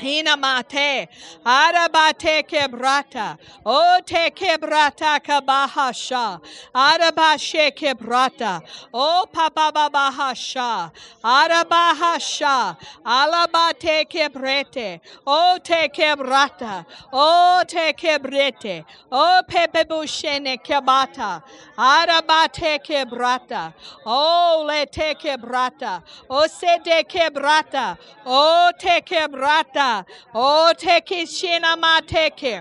[0.00, 1.08] Hinamate,
[1.44, 6.40] Arabate kebrata, O te kebrata kabahasha,
[6.74, 10.90] Arabashe kebrata, O papababahasha,
[11.22, 21.42] Arabahasha, Alabate kebrete, O te kebrata, O te kebrete, O pepebushene kebata,
[21.76, 23.74] Arabate kebrata,
[24.06, 29.89] O le te kebrata, O se de kebrata, O te kebrata,
[30.34, 32.54] O teke shina mateke.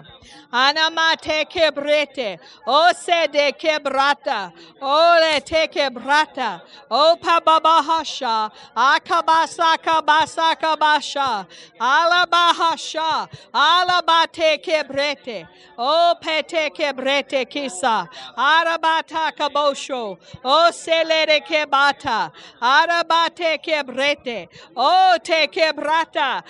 [0.52, 2.40] Anamateke brete.
[2.66, 4.52] O se de kebrata.
[4.82, 6.62] O le teke brata.
[6.90, 8.52] O pababahasha.
[8.76, 11.48] Akabasa kabasa kabasha.
[11.80, 13.12] Alabahasha.
[13.54, 15.48] Alabate kebrete.
[15.78, 18.10] O pete kebrete kisa.
[18.36, 20.18] Arabata kabosho.
[20.44, 22.32] O se le selere kebata.
[22.62, 24.48] Arabate kebrete.
[24.76, 26.44] O te kebrata.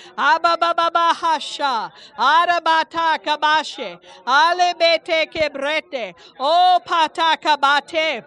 [0.59, 1.91] Abababahasha.
[2.17, 3.99] Arabata kabashe.
[4.25, 6.13] Alebete kebrete.
[6.39, 8.23] O pata kabate.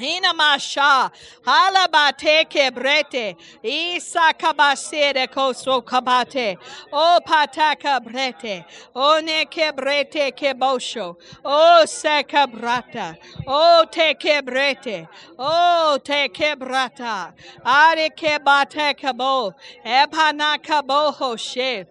[0.00, 1.10] Inamasha,
[1.44, 6.56] halabate kebrete, isa kabasere koso kabate,
[6.92, 15.06] o pataka brete, o ne kebrete kebosho, o se kabrata, o te kebrete,
[15.38, 17.32] o te kebrata,
[17.64, 21.84] are kebate kabo, epana kaboho she.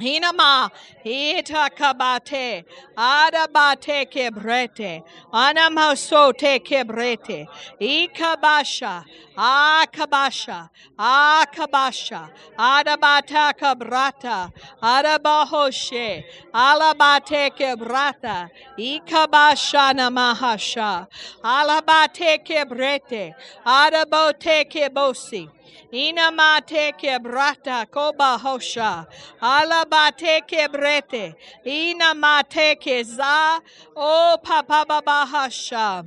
[0.00, 0.70] Hinama,
[1.04, 2.64] hita kabate,
[2.96, 7.46] adabate kebrete, anamasote kebrete,
[7.80, 9.04] ikabasha,
[9.36, 10.68] akabasha,
[10.98, 12.28] akabasha,
[12.58, 21.06] adabata kabrata, adabahoshe, alabate kebrata, ikabasha namahasha,
[21.44, 23.32] alabate kebrete,
[23.64, 25.48] adabote kebosi.
[25.94, 29.06] Inamate kebrata koba hosha.
[29.40, 31.34] Alabate kebrete.
[31.64, 33.60] Inamate keza.
[33.94, 36.04] O papa baba hasha.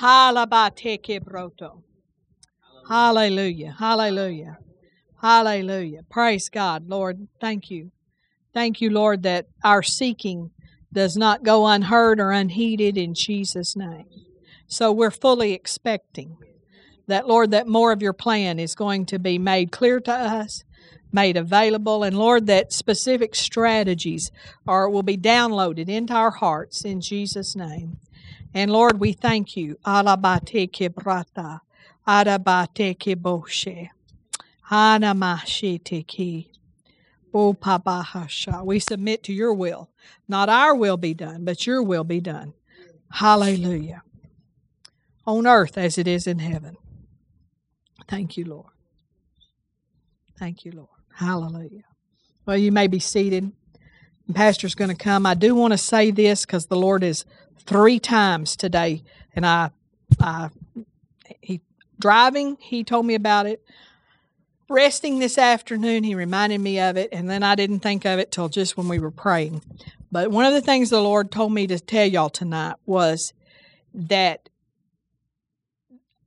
[0.00, 1.82] Halabate kebroto.
[2.88, 3.76] Hallelujah.
[3.78, 4.58] Hallelujah.
[5.22, 6.02] Hallelujah.
[6.10, 7.28] Praise God, Lord.
[7.40, 7.92] Thank you.
[8.52, 10.50] Thank you, Lord, that our seeking
[10.92, 14.06] does not go unheard or unheeded in Jesus' name.
[14.66, 16.38] So we're fully expecting
[17.06, 20.64] that, Lord, that more of your plan is going to be made clear to us,
[21.12, 24.30] made available, and Lord, that specific strategies
[24.66, 27.98] are will be downloaded into our hearts in Jesus' name.
[28.52, 29.78] And Lord, we thank you.
[29.84, 31.60] Alabate kebrata,
[32.06, 33.90] arabate keboshe,
[34.70, 36.50] hanamashite ki.
[37.32, 39.90] We submit to your will.
[40.26, 42.54] Not our will be done, but your will be done.
[43.10, 44.02] Hallelujah.
[45.26, 46.78] On earth as it is in heaven.
[48.08, 48.66] Thank you, Lord.
[50.38, 50.88] Thank you, Lord.
[51.14, 51.84] Hallelujah.
[52.44, 53.50] Well, you may be seated.
[54.26, 55.26] The pastor's going to come.
[55.26, 57.24] I do want to say this because the Lord is
[57.64, 59.02] three times today,
[59.34, 59.70] and I,
[60.20, 60.50] I,
[61.40, 61.60] he
[61.98, 62.56] driving.
[62.60, 63.62] He told me about it.
[64.68, 68.32] Resting this afternoon, he reminded me of it, and then I didn't think of it
[68.32, 69.62] till just when we were praying.
[70.10, 73.32] But one of the things the Lord told me to tell y'all tonight was
[73.94, 74.48] that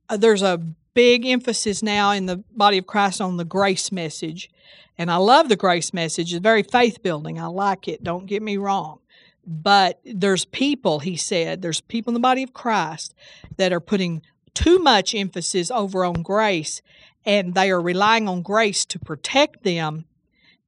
[0.08, 0.60] uh, there's a
[0.94, 4.50] big emphasis now in the body of Christ on the grace message.
[4.98, 6.32] And I love the grace message.
[6.32, 7.38] It's very faith building.
[7.38, 8.04] I like it.
[8.04, 8.98] Don't get me wrong.
[9.46, 13.14] But there's people, he said, there's people in the body of Christ
[13.56, 14.22] that are putting
[14.54, 16.82] too much emphasis over on grace
[17.24, 20.04] and they are relying on grace to protect them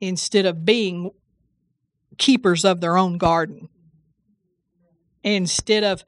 [0.01, 1.11] instead of being
[2.19, 3.69] keepers of their own garden.
[5.23, 6.05] Instead of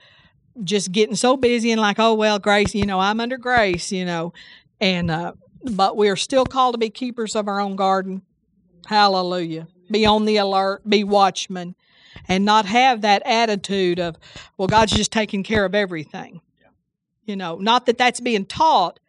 [0.62, 4.04] just getting so busy and like, oh well, grace, you know, I'm under grace, you
[4.04, 4.32] know,
[4.80, 5.32] and uh,
[5.64, 8.22] but we are still called to be keepers of our own garden.
[8.86, 9.66] Hallelujah.
[9.90, 11.74] Be on the alert, be watchmen,
[12.28, 14.16] and not have that attitude of,
[14.56, 16.40] well, God's just taking care of everything.
[17.24, 19.00] You know, not that that's being taught,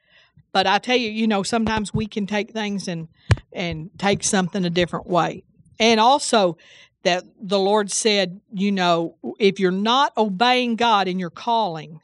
[0.53, 3.09] but I tell you, you know, sometimes we can take things and
[3.51, 5.43] and take something a different way.
[5.79, 6.57] And also,
[7.05, 12.01] that the Lord said, you know, if you're not obeying God in your calling,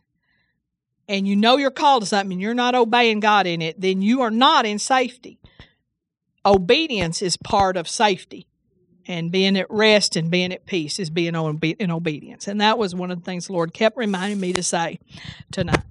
[1.07, 4.01] and you know you're called to something and you're not obeying God in it, then
[4.01, 5.39] you are not in safety.
[6.45, 8.47] Obedience is part of safety.
[9.07, 12.47] And being at rest and being at peace is being in obedience.
[12.47, 14.99] And that was one of the things the Lord kept reminding me to say
[15.51, 15.83] tonight.